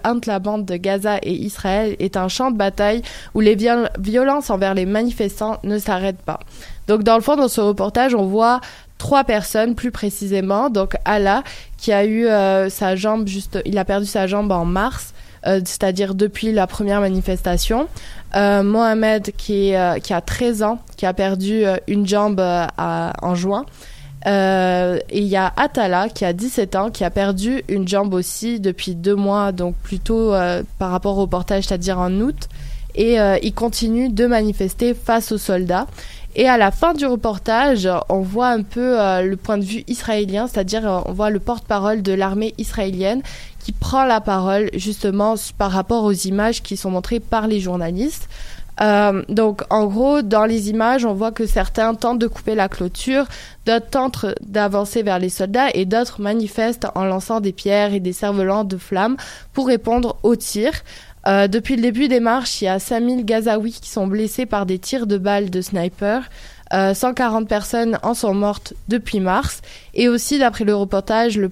entre 0.03 0.27
la 0.27 0.39
bande 0.39 0.65
de 0.65 0.75
Gaza 0.75 1.17
et 1.23 1.33
Israël 1.33 1.95
est 1.97 2.17
un 2.17 2.27
champ 2.27 2.51
de 2.51 2.57
bataille 2.57 3.01
où 3.33 3.39
les 3.39 3.57
violences 3.97 4.51
envers 4.51 4.75
les 4.75 4.85
manifestants 4.85 5.57
ne 5.63 5.79
s'arrêtent 5.79 6.21
pas. 6.21 6.39
Donc 6.87 7.01
dans 7.01 7.15
le 7.15 7.21
fond, 7.21 7.35
dans 7.35 7.47
ce 7.47 7.61
reportage, 7.61 8.13
on 8.13 8.27
voit 8.27 8.61
trois 8.99 9.23
personnes 9.23 9.73
plus 9.73 9.91
précisément. 9.91 10.69
Donc 10.69 10.95
Allah 11.03 11.43
qui 11.77 11.91
a 11.91 12.05
eu 12.05 12.27
euh, 12.27 12.69
sa 12.69 12.95
jambe 12.95 13.27
juste, 13.27 13.57
il 13.65 13.79
a 13.79 13.85
perdu 13.85 14.05
sa 14.05 14.27
jambe 14.27 14.51
en 14.51 14.65
mars 14.65 15.14
euh, 15.47 15.61
c'est-à-dire 15.63 16.15
depuis 16.15 16.51
la 16.51 16.67
première 16.67 17.01
manifestation. 17.01 17.87
Euh, 18.35 18.63
Mohamed 18.63 19.31
qui, 19.37 19.75
euh, 19.75 19.99
qui 19.99 20.13
a 20.13 20.21
13 20.21 20.63
ans, 20.63 20.79
qui 20.97 21.05
a 21.05 21.13
perdu 21.13 21.63
une 21.87 22.07
jambe 22.07 22.39
en 22.39 23.35
juin. 23.35 23.65
et 24.25 25.19
il 25.19 25.23
y 25.23 25.35
a 25.35 25.53
Atala 25.55 26.09
qui 26.09 26.25
a 26.25 26.33
17 26.33 26.75
ans, 26.75 26.89
qui 26.89 27.03
a 27.03 27.09
perdu 27.09 27.63
une 27.69 27.87
jambe 27.87 28.13
aussi 28.13 28.59
depuis 28.59 28.95
deux 28.95 29.15
mois, 29.15 29.51
donc 29.51 29.75
plutôt 29.75 30.33
par 30.79 30.91
rapport 30.91 31.17
au 31.17 31.27
portage, 31.27 31.65
c'est-à-dire 31.65 31.99
en 31.99 32.11
août. 32.19 32.49
Et 32.95 33.17
il 33.43 33.53
continue 33.53 34.09
de 34.09 34.25
manifester 34.25 34.93
face 34.93 35.31
aux 35.31 35.37
soldats. 35.37 35.87
Et 36.37 36.49
à 36.49 36.57
la 36.57 36.71
fin 36.71 36.93
du 36.93 37.05
reportage, 37.05 37.87
on 38.09 38.19
voit 38.19 38.49
un 38.49 38.61
peu 38.61 38.97
le 39.23 39.35
point 39.35 39.57
de 39.57 39.63
vue 39.63 39.83
israélien, 39.87 40.47
c'est-à-dire 40.47 41.03
on 41.05 41.13
voit 41.13 41.29
le 41.29 41.39
porte-parole 41.39 42.01
de 42.01 42.11
l'armée 42.11 42.53
israélienne 42.57 43.21
qui 43.59 43.71
prend 43.71 44.03
la 44.03 44.21
parole 44.21 44.69
justement 44.73 45.35
par 45.57 45.71
rapport 45.71 46.03
aux 46.03 46.11
images 46.11 46.61
qui 46.61 46.77
sont 46.77 46.91
montrées 46.91 47.19
par 47.19 47.47
les 47.47 47.59
journalistes. 47.59 48.29
Euh, 48.81 49.23
donc, 49.29 49.61
en 49.69 49.85
gros, 49.85 50.21
dans 50.21 50.45
les 50.45 50.69
images, 50.69 51.05
on 51.05 51.13
voit 51.13 51.31
que 51.31 51.45
certains 51.45 51.93
tentent 51.95 52.19
de 52.19 52.27
couper 52.27 52.55
la 52.55 52.67
clôture, 52.67 53.25
d'autres 53.65 53.89
tentent 53.89 54.25
d'avancer 54.41 55.01
vers 55.01 55.19
les 55.19 55.29
soldats 55.29 55.69
et 55.73 55.85
d'autres 55.85 56.21
manifestent 56.21 56.87
en 56.95 57.05
lançant 57.05 57.39
des 57.39 57.53
pierres 57.53 57.93
et 57.93 57.99
des 57.99 58.13
cerfs-volants 58.13 58.65
de 58.65 58.77
flammes 58.77 59.17
pour 59.53 59.67
répondre 59.67 60.17
aux 60.23 60.35
tirs. 60.35 60.83
Euh, 61.27 61.47
depuis 61.47 61.75
le 61.75 61.81
début 61.81 62.07
des 62.07 62.19
marches, 62.19 62.61
il 62.61 62.65
y 62.65 62.67
a 62.67 62.79
5000 62.79 63.25
Gazaouis 63.25 63.79
qui 63.81 63.89
sont 63.89 64.07
blessés 64.07 64.45
par 64.45 64.65
des 64.65 64.77
tirs 64.79 65.07
de 65.07 65.17
balles 65.17 65.49
de 65.49 65.61
sniper. 65.61 66.29
140 66.71 67.43
euh, 67.43 67.47
personnes 67.47 67.99
en 68.03 68.13
sont 68.13 68.33
mortes 68.33 68.73
depuis 68.87 69.19
mars. 69.19 69.61
Et 69.93 70.07
aussi, 70.09 70.39
d'après 70.39 70.65
le 70.65 70.75
reportage, 70.75 71.37
la 71.37 71.49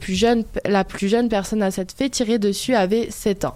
plus 0.84 1.07
jeune 1.07 1.30
personne 1.30 1.61
à 1.61 1.71
s'être 1.71 1.93
fait 1.95 2.09
tirer 2.09 2.39
dessus 2.39 2.76
avait 2.76 3.09
7 3.09 3.45
ans. 3.45 3.55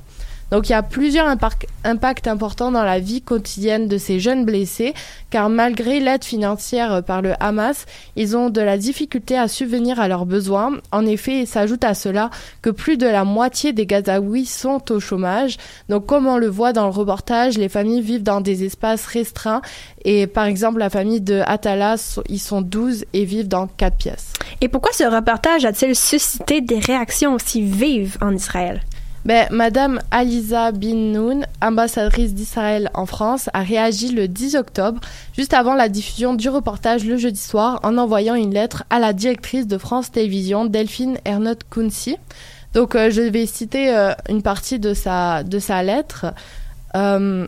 Donc 0.51 0.69
il 0.69 0.71
y 0.71 0.75
a 0.75 0.83
plusieurs 0.83 1.27
impacts 1.27 2.27
importants 2.27 2.71
dans 2.71 2.83
la 2.83 2.99
vie 2.99 3.21
quotidienne 3.21 3.87
de 3.87 3.97
ces 3.97 4.19
jeunes 4.19 4.45
blessés, 4.45 4.93
car 5.29 5.49
malgré 5.49 5.99
l'aide 5.99 6.23
financière 6.23 7.03
par 7.03 7.21
le 7.21 7.33
Hamas, 7.41 7.85
ils 8.15 8.37
ont 8.37 8.49
de 8.49 8.61
la 8.61 8.77
difficulté 8.77 9.37
à 9.37 9.47
subvenir 9.47 9.99
à 9.99 10.07
leurs 10.07 10.25
besoins. 10.25 10.71
En 10.91 11.05
effet, 11.05 11.41
il 11.41 11.47
s'ajoute 11.47 11.83
à 11.83 11.93
cela 11.93 12.29
que 12.61 12.69
plus 12.69 12.97
de 12.97 13.07
la 13.07 13.25
moitié 13.25 13.73
des 13.73 13.85
Gazaouis 13.85 14.45
sont 14.45 14.91
au 14.91 14.99
chômage. 14.99 15.57
Donc 15.89 16.05
comme 16.05 16.27
on 16.27 16.37
le 16.37 16.47
voit 16.47 16.71
dans 16.71 16.85
le 16.85 16.91
reportage, 16.91 17.57
les 17.57 17.69
familles 17.69 18.01
vivent 18.01 18.23
dans 18.23 18.41
des 18.41 18.63
espaces 18.63 19.05
restreints 19.05 19.61
et 20.05 20.27
par 20.27 20.45
exemple 20.45 20.79
la 20.79 20.89
famille 20.89 21.21
de 21.21 21.41
Atala, 21.45 21.95
ils 22.29 22.39
sont 22.39 22.61
12 22.61 23.05
et 23.13 23.25
vivent 23.25 23.49
dans 23.49 23.67
4 23.67 23.97
pièces. 23.97 24.33
Et 24.61 24.69
pourquoi 24.69 24.93
ce 24.93 25.03
reportage 25.03 25.65
a-t-il 25.65 25.95
suscité 25.95 26.61
des 26.61 26.79
réactions 26.79 27.33
aussi 27.33 27.61
vives 27.61 28.17
en 28.21 28.33
Israël? 28.33 28.81
Ben, 29.25 29.47
Madame 29.51 29.99
Aliza 30.11 30.71
Bin 30.71 31.11
Noun, 31.11 31.45
ambassadrice 31.61 32.33
d'Israël 32.33 32.89
en 32.93 33.05
France, 33.05 33.49
a 33.53 33.61
réagi 33.61 34.11
le 34.11 34.27
10 34.27 34.55
octobre, 34.55 35.01
juste 35.35 35.53
avant 35.53 35.75
la 35.75 35.89
diffusion 35.89 36.33
du 36.33 36.49
reportage 36.49 37.05
le 37.05 37.17
jeudi 37.17 37.39
soir, 37.39 37.79
en 37.83 37.97
envoyant 37.97 38.35
une 38.35 38.53
lettre 38.53 38.83
à 38.89 38.99
la 38.99 39.13
directrice 39.13 39.67
de 39.67 39.77
France 39.77 40.11
Télévisions, 40.11 40.65
Delphine 40.65 41.17
Ernotte 41.25 41.63
Kunsi. 41.69 42.17
Donc, 42.73 42.95
euh, 42.95 43.09
je 43.09 43.21
vais 43.21 43.45
citer 43.45 43.93
euh, 43.93 44.13
une 44.29 44.41
partie 44.41 44.79
de 44.79 44.93
sa, 44.93 45.43
de 45.43 45.59
sa 45.59 45.83
lettre. 45.83 46.27
Euh, 46.95 47.47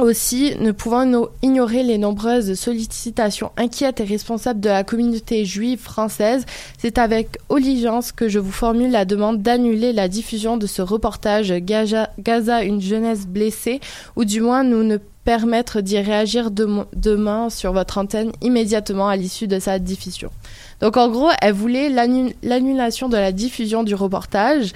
aussi, 0.00 0.54
ne 0.58 0.72
pouvant 0.72 1.28
ignorer 1.42 1.82
les 1.82 1.98
nombreuses 1.98 2.54
sollicitations 2.54 3.52
inquiètes 3.56 4.00
et 4.00 4.04
responsables 4.04 4.60
de 4.60 4.68
la 4.68 4.84
communauté 4.84 5.44
juive 5.44 5.78
française, 5.78 6.44
c'est 6.78 6.98
avec 6.98 7.38
oligence 7.48 8.12
que 8.12 8.28
je 8.28 8.38
vous 8.38 8.52
formule 8.52 8.90
la 8.90 9.04
demande 9.04 9.42
d'annuler 9.42 9.92
la 9.92 10.08
diffusion 10.08 10.56
de 10.56 10.66
ce 10.66 10.82
reportage 10.82 11.52
Gaza, 11.52 12.62
une 12.62 12.80
jeunesse 12.80 13.26
blessée, 13.26 13.80
ou 14.16 14.24
du 14.24 14.40
moins 14.40 14.64
nous 14.64 14.82
ne 14.82 14.98
permettre 15.24 15.80
d'y 15.80 15.98
réagir 15.98 16.50
demain 16.50 17.50
sur 17.50 17.72
votre 17.72 17.98
antenne 17.98 18.32
immédiatement 18.40 19.08
à 19.08 19.16
l'issue 19.16 19.46
de 19.46 19.58
sa 19.58 19.78
diffusion. 19.78 20.30
Donc 20.80 20.96
en 20.96 21.10
gros, 21.10 21.28
elle 21.42 21.52
voulait 21.52 21.90
l'annulation 21.90 23.08
de 23.08 23.16
la 23.16 23.30
diffusion 23.30 23.82
du 23.82 23.94
reportage 23.94 24.72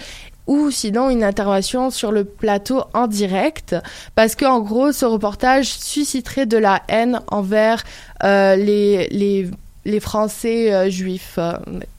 ou 0.47 0.71
sinon 0.71 1.11
une 1.11 1.25
intervention 1.25 1.91
sur 1.91 2.13
le 2.13 2.25
plateau 2.25 2.83
en 2.93 3.07
direct 3.07 3.77
parce 4.15 4.35
que 4.35 4.45
en 4.45 4.61
gros 4.61 4.93
ce 4.93 5.05
reportage 5.05 5.67
susciterait 5.67 6.47
de 6.47 6.59
la 6.59 6.83
haine 6.89 7.21
envers 7.29 7.83
euh, 8.23 8.57
les, 8.57 9.09
les, 9.09 9.51
les 9.85 10.01
Français 10.01 10.73
euh, 10.73 10.91
juifs. 10.91 11.39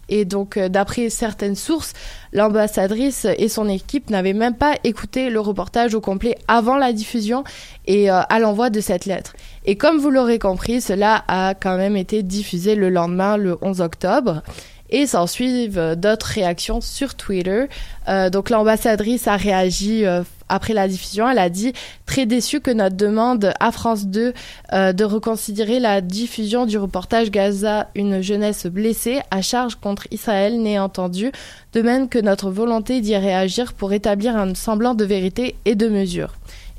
Et 0.07 0.23
donc 0.23 0.57
euh, 0.57 0.69
d'après 0.69 1.09
certaines 1.09 1.55
sources 1.55 1.93
l'ambassadrice 2.31 3.25
et 3.37 3.49
son 3.49 3.67
équipe 3.67 4.11
n'avaient 4.11 4.33
même 4.33 4.55
pas 4.55 4.75
écouté 4.83 5.31
le 5.31 5.39
reportage 5.39 5.95
au 5.95 6.01
complet 6.01 6.37
avant 6.47 6.77
la 6.77 6.93
diffusion 6.93 7.43
et 7.87 8.09
à 8.09 8.39
l'envoi 8.39 8.69
de 8.69 8.81
cette 8.81 9.05
lettre. 9.05 9.35
Et 9.63 9.77
comme 9.77 9.99
vous 9.99 10.09
l'aurez 10.09 10.37
compris 10.37 10.81
cela 10.81 11.23
a 11.27 11.55
quand 11.55 11.77
même 11.77 11.95
été 11.95 12.23
diffusé 12.23 12.75
le 12.75 12.89
lendemain 12.89 13.37
le 13.37 13.57
11 13.61 13.79
octobre 13.81 14.43
Et 14.89 15.07
s'en 15.07 15.27
suivent 15.27 15.77
euh, 15.77 15.95
d'autres 15.95 16.27
réactions 16.27 16.81
sur 16.81 17.15
Twitter. 17.15 17.65
Euh, 18.07 18.29
donc 18.29 18.49
l'ambassadrice 18.49 19.27
a 19.27 19.35
réagi 19.35 20.05
euh, 20.05 20.23
après 20.49 20.73
la 20.73 20.87
diffusion. 20.87 21.29
Elle 21.29 21.39
a 21.39 21.49
dit 21.49 21.73
très 22.05 22.25
déçue 22.25 22.61
que 22.61 22.71
notre 22.71 22.95
demande 22.95 23.53
à 23.59 23.71
France 23.71 24.07
2 24.07 24.33
euh, 24.73 24.93
de 24.93 25.03
reconsidérer 25.03 25.79
la 25.79 26.01
diffusion 26.01 26.65
du 26.65 26.77
reportage 26.77 27.31
Gaza, 27.31 27.89
une 27.95 28.21
jeunesse 28.21 28.67
blessée 28.67 29.21
à 29.31 29.41
charge 29.41 29.75
contre 29.75 30.07
Israël 30.11 30.61
n'est 30.61 30.79
entendue, 30.79 31.31
de 31.73 31.81
même 31.81 32.09
que 32.09 32.19
notre 32.19 32.49
volonté 32.49 33.01
d'y 33.01 33.15
réagir 33.15 33.73
pour 33.73 33.93
établir 33.93 34.35
un 34.37 34.53
semblant 34.55 34.93
de 34.93 35.05
vérité 35.05 35.55
et 35.65 35.75
de 35.75 35.87
mesure. 35.87 36.33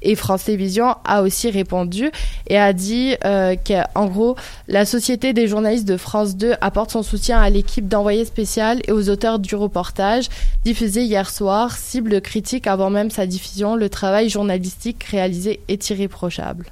Et 0.07 0.15
France 0.15 0.45
Télévisions 0.45 0.95
a 1.05 1.23
aussi 1.23 1.51
répondu 1.51 2.13
et 2.47 2.57
a 2.57 2.73
dit 2.73 3.17
euh, 3.25 3.57
qu'en 3.57 4.07
gros, 4.07 4.37
la 4.69 4.85
Société 4.85 5.33
des 5.33 5.49
journalistes 5.49 5.89
de 5.89 5.97
France 5.97 6.37
2 6.37 6.55
apporte 6.61 6.93
son 6.93 7.03
soutien 7.03 7.41
à 7.41 7.51
l'équipe 7.51 7.89
d'envoyés 7.89 8.25
spécial 8.25 8.81
et 8.87 8.93
aux 8.93 9.11
auteurs 9.11 9.41
du 9.41 9.57
reportage 9.57 10.29
diffusé 10.65 11.03
hier 11.03 11.29
soir. 11.29 11.77
Cible 11.77 12.21
critique 12.21 12.69
avant 12.69 12.89
même 12.89 13.11
sa 13.11 13.27
diffusion, 13.27 13.75
le 13.75 13.89
travail 13.89 14.29
journalistique 14.29 15.03
réalisé 15.03 15.59
est 15.67 15.91
irréprochable. 15.91 16.67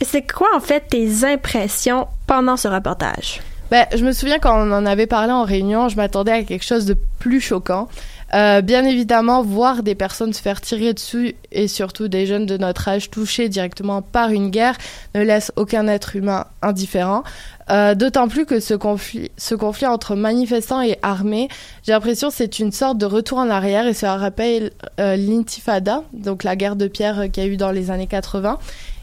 Et 0.00 0.06
c'est 0.06 0.22
quoi 0.22 0.48
en 0.56 0.60
fait 0.60 0.84
tes 0.88 1.24
impressions 1.24 2.08
pendant 2.26 2.56
ce 2.56 2.68
reportage? 2.68 3.42
Ben, 3.70 3.86
je 3.94 4.04
me 4.04 4.12
souviens 4.12 4.38
quand 4.40 4.66
on 4.66 4.72
en 4.72 4.84
avait 4.84 5.06
parlé 5.06 5.32
en 5.32 5.44
réunion, 5.44 5.88
je 5.88 5.96
m'attendais 5.96 6.32
à 6.32 6.42
quelque 6.42 6.64
chose 6.64 6.86
de 6.86 6.96
plus 7.20 7.40
choquant. 7.40 7.88
Euh, 8.32 8.60
bien 8.60 8.84
évidemment, 8.84 9.42
voir 9.42 9.82
des 9.82 9.94
personnes 9.94 10.32
se 10.32 10.40
faire 10.40 10.60
tirer 10.60 10.94
dessus 10.94 11.34
et 11.50 11.68
surtout 11.68 12.08
des 12.08 12.26
jeunes 12.26 12.46
de 12.46 12.56
notre 12.56 12.88
âge 12.88 13.10
touchés 13.10 13.48
directement 13.48 14.02
par 14.02 14.30
une 14.30 14.50
guerre 14.50 14.76
ne 15.14 15.22
laisse 15.22 15.52
aucun 15.56 15.88
être 15.88 16.16
humain 16.16 16.46
indifférent. 16.62 17.24
Euh, 17.70 17.94
D'autant 17.94 18.28
plus 18.28 18.46
que 18.46 18.60
ce 18.60 18.74
conflit, 18.74 19.30
ce 19.36 19.54
conflit 19.54 19.86
entre 19.86 20.14
manifestants 20.14 20.80
et 20.80 20.98
armés, 21.02 21.48
j'ai 21.82 21.92
l'impression 21.92 22.30
c'est 22.30 22.58
une 22.58 22.72
sorte 22.72 22.98
de 22.98 23.06
retour 23.06 23.38
en 23.38 23.50
arrière 23.50 23.86
et 23.86 23.94
ça 23.94 24.16
rappelle 24.16 24.70
euh, 25.00 25.16
l'intifada, 25.16 26.04
donc 26.12 26.44
la 26.44 26.56
guerre 26.56 26.76
de 26.76 26.86
pierre 26.86 27.30
qu'il 27.32 27.42
y 27.42 27.46
a 27.46 27.48
eu 27.48 27.56
dans 27.56 27.72
les 27.72 27.90
années 27.90 28.06
80. 28.06 28.58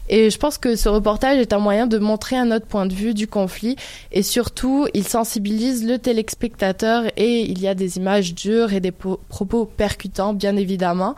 Et 0.08 0.30
je 0.30 0.38
pense 0.38 0.58
que 0.58 0.76
ce 0.76 0.88
reportage 0.88 1.38
est 1.38 1.52
un 1.52 1.58
moyen 1.58 1.86
de 1.86 1.98
montrer 1.98 2.36
un 2.36 2.50
autre 2.50 2.66
point 2.66 2.86
de 2.86 2.94
vue 2.94 3.14
du 3.14 3.26
conflit 3.26 3.76
et 4.12 4.22
surtout, 4.22 4.86
il 4.94 5.06
sensibilise 5.06 5.86
le 5.86 5.98
téléspectateur 5.98 7.04
et 7.16 7.40
il 7.40 7.60
y 7.60 7.68
a 7.68 7.74
des 7.74 7.96
images 7.98 8.34
dures 8.34 8.72
et 8.72 8.80
des 8.80 8.92
propos 8.92 9.64
percutants, 9.64 10.32
bien 10.32 10.56
évidemment. 10.56 11.14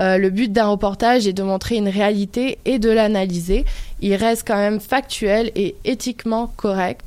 Euh, 0.00 0.18
le 0.18 0.30
but 0.30 0.52
d'un 0.52 0.66
reportage 0.66 1.26
est 1.26 1.32
de 1.32 1.42
montrer 1.42 1.76
une 1.76 1.88
réalité 1.88 2.58
et 2.64 2.78
de 2.78 2.90
l'analyser. 2.90 3.64
Il 4.00 4.14
reste 4.14 4.46
quand 4.46 4.56
même 4.56 4.80
factuel 4.80 5.52
et 5.54 5.76
éthiquement 5.84 6.52
correct. 6.56 7.06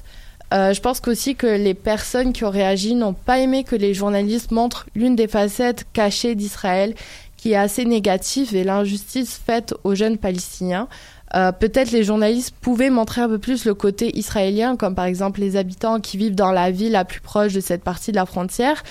Euh, 0.54 0.74
je 0.74 0.80
pense 0.80 1.02
qu'aussi 1.02 1.36
que 1.36 1.48
les 1.48 1.74
personnes 1.74 2.32
qui 2.32 2.46
ont 2.46 2.50
réagi 2.50 2.96
n'ont 2.96 3.14
pas 3.14 3.40
aimé 3.40 3.66
que 3.66 3.76
les 3.76 3.94
journalistes 3.94 4.52
montrent 4.52 4.86
l'une 4.96 5.16
des 5.16 5.28
facettes 5.28 5.86
cachées 5.92 6.36
d'Israël 6.36 6.96
qui 7.36 7.52
est 7.52 7.58
assez 7.58 7.86
négative 7.86 8.56
et 8.56 8.64
l'injustice 8.64 9.40
faite 9.46 9.74
aux 9.84 9.94
jeunes 9.94 10.18
palestiniens. 10.18 10.88
Euh, 11.36 11.52
peut-être 11.52 11.92
les 11.92 12.04
journalistes 12.04 12.56
pouvaient 12.62 12.90
montrer 12.90 13.22
un 13.22 13.28
peu 13.28 13.40
plus 13.40 13.66
le 13.66 13.74
côté 13.74 14.18
israélien, 14.18 14.76
comme 14.76 14.96
par 14.96 15.06
exemple 15.06 15.42
les 15.42 15.58
habitants 15.58 16.00
qui 16.00 16.18
vivent 16.18 16.36
dans 16.36 16.52
la 16.52 16.72
ville 16.72 16.94
la 16.94 17.06
plus 17.06 17.20
proche 17.20 17.54
de 17.54 17.60
cette 17.60 17.84
partie 17.84 18.12
de 18.12 18.16
la 18.16 18.26
frontière, 18.26 18.84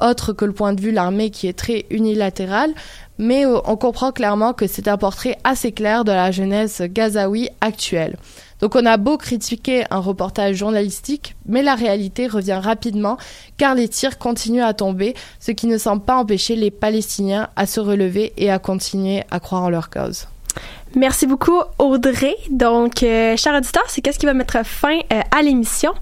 autre 0.00 0.32
que 0.32 0.44
le 0.44 0.52
point 0.52 0.72
de 0.72 0.80
vue 0.80 0.90
de 0.90 0.96
l'armée 0.96 1.30
qui 1.30 1.46
est 1.48 1.58
très 1.58 1.86
unilatéral. 1.90 2.72
Mais 3.18 3.46
euh, 3.46 3.58
on 3.66 3.76
comprend 3.76 4.12
clairement 4.12 4.52
que 4.52 4.66
c'est 4.66 4.88
un 4.88 4.96
portrait 4.96 5.38
assez 5.44 5.72
clair 5.72 6.04
de 6.04 6.12
la 6.12 6.30
jeunesse 6.30 6.82
gazaoui 6.82 7.48
actuelle. 7.60 8.16
Donc 8.60 8.76
on 8.76 8.86
a 8.86 8.96
beau 8.96 9.18
critiquer 9.18 9.84
un 9.90 9.98
reportage 9.98 10.54
journalistique, 10.54 11.34
mais 11.46 11.62
la 11.62 11.74
réalité 11.74 12.28
revient 12.28 12.60
rapidement 12.62 13.18
car 13.58 13.74
les 13.74 13.88
tirs 13.88 14.18
continuent 14.18 14.62
à 14.62 14.72
tomber, 14.72 15.14
ce 15.40 15.50
qui 15.50 15.66
ne 15.66 15.78
semble 15.78 16.02
pas 16.02 16.16
empêcher 16.16 16.54
les 16.54 16.70
Palestiniens 16.70 17.48
à 17.56 17.66
se 17.66 17.80
relever 17.80 18.32
et 18.36 18.52
à 18.52 18.60
continuer 18.60 19.24
à 19.32 19.40
croire 19.40 19.64
en 19.64 19.70
leur 19.70 19.90
cause. 19.90 20.28
Merci 20.94 21.26
beaucoup, 21.26 21.58
Audrey. 21.78 22.36
Donc, 22.50 23.02
euh, 23.02 23.34
cher 23.36 23.54
auditeur, 23.54 23.84
c'est 23.88 24.02
qu'est-ce 24.02 24.18
qui 24.18 24.26
va 24.26 24.34
mettre 24.34 24.58
fin 24.64 24.98
euh, 25.12 25.20
à 25.30 25.40
l'émission? 25.40 25.94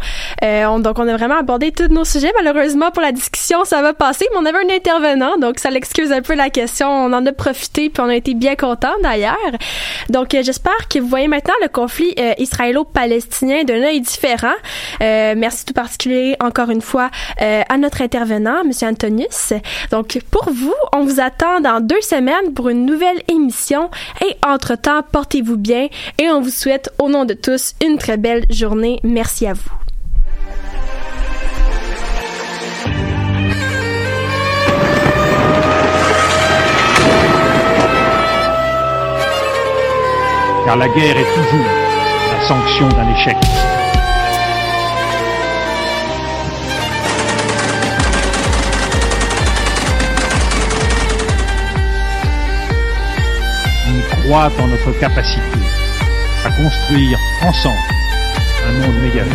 Euh, 0.42 0.64
on, 0.64 0.80
donc, 0.80 0.98
on 0.98 1.07
a 1.07 1.16
vraiment 1.16 1.38
abordé 1.38 1.70
tous 1.70 1.86
nos 1.88 2.05
sujets. 2.05 2.32
Malheureusement, 2.42 2.90
pour 2.90 3.03
la 3.03 3.12
discussion, 3.12 3.64
ça 3.64 3.82
va 3.82 3.94
passer, 3.94 4.26
mais 4.32 4.38
on 4.38 4.46
avait 4.46 4.59
un 4.59 4.74
intervenant, 4.74 5.36
donc 5.38 5.61
ça 5.61 5.70
l'excuse 5.70 6.11
un 6.11 6.22
peu 6.22 6.34
la 6.34 6.51
question. 6.51 6.88
On 6.88 7.12
en 7.12 7.24
a 7.24 7.32
profité, 7.32 7.88
puis 7.88 8.03
on 8.03 8.09
a 8.09 8.16
été 8.16 8.34
bien 8.34 8.57
contents 8.57 8.94
d'ailleurs. 9.03 9.36
Donc, 10.09 10.34
euh, 10.34 10.42
j'espère 10.42 10.88
que 10.88 10.98
vous 10.98 11.07
voyez 11.07 11.28
maintenant 11.28 11.55
le 11.62 11.68
conflit 11.68 12.12
euh, 12.18 12.32
israélo-palestinien 12.38 13.62
d'un 13.62 13.82
œil 13.82 14.01
différent. 14.01 14.48
Euh, 15.03 15.34
merci 15.36 15.64
tout 15.64 15.74
particulier, 15.74 16.36
encore 16.40 16.70
une 16.70 16.82
fois, 16.82 17.11
à 17.38 17.76
notre 17.78 18.03
intervenant, 18.03 18.64
Monsieur 18.64 18.88
Antonius. 18.88 19.53
Donc, 19.90 20.18
pour 20.30 20.51
vous, 20.51 20.74
on 20.92 21.05
vous 21.05 21.20
attend 21.20 21.61
dans 21.61 21.80
deux 21.80 22.01
semaines 22.01 22.53
pour 22.55 22.68
une 22.68 22.84
nouvelle 22.84 23.22
émission. 23.28 23.90
Entre 24.47 24.74
temps, 24.76 25.03
portez-vous 25.03 25.57
bien 25.57 25.88
et 26.18 26.30
on 26.30 26.41
vous 26.41 26.51
souhaite 26.51 26.91
au 26.99 27.09
nom 27.09 27.24
de 27.24 27.34
tous 27.34 27.74
une 27.84 27.99
très 27.99 28.16
belle 28.16 28.45
journée. 28.51 29.01
Merci 29.03 29.47
à 29.47 29.55
vous. 29.55 29.70
Car 40.64 40.76
la 40.76 40.88
guerre 40.88 41.16
est 41.16 41.34
toujours 41.34 41.66
la 42.32 42.47
sanction 42.47 42.88
d'un 42.88 43.12
échec. 43.12 43.36
Croit 54.31 54.53
en 54.61 54.68
notre 54.68 54.93
capacité 55.01 55.59
à 56.45 56.51
construire 56.51 57.18
ensemble 57.43 57.81
un 58.64 58.72
monde 58.87 59.03
meilleur. 59.03 59.26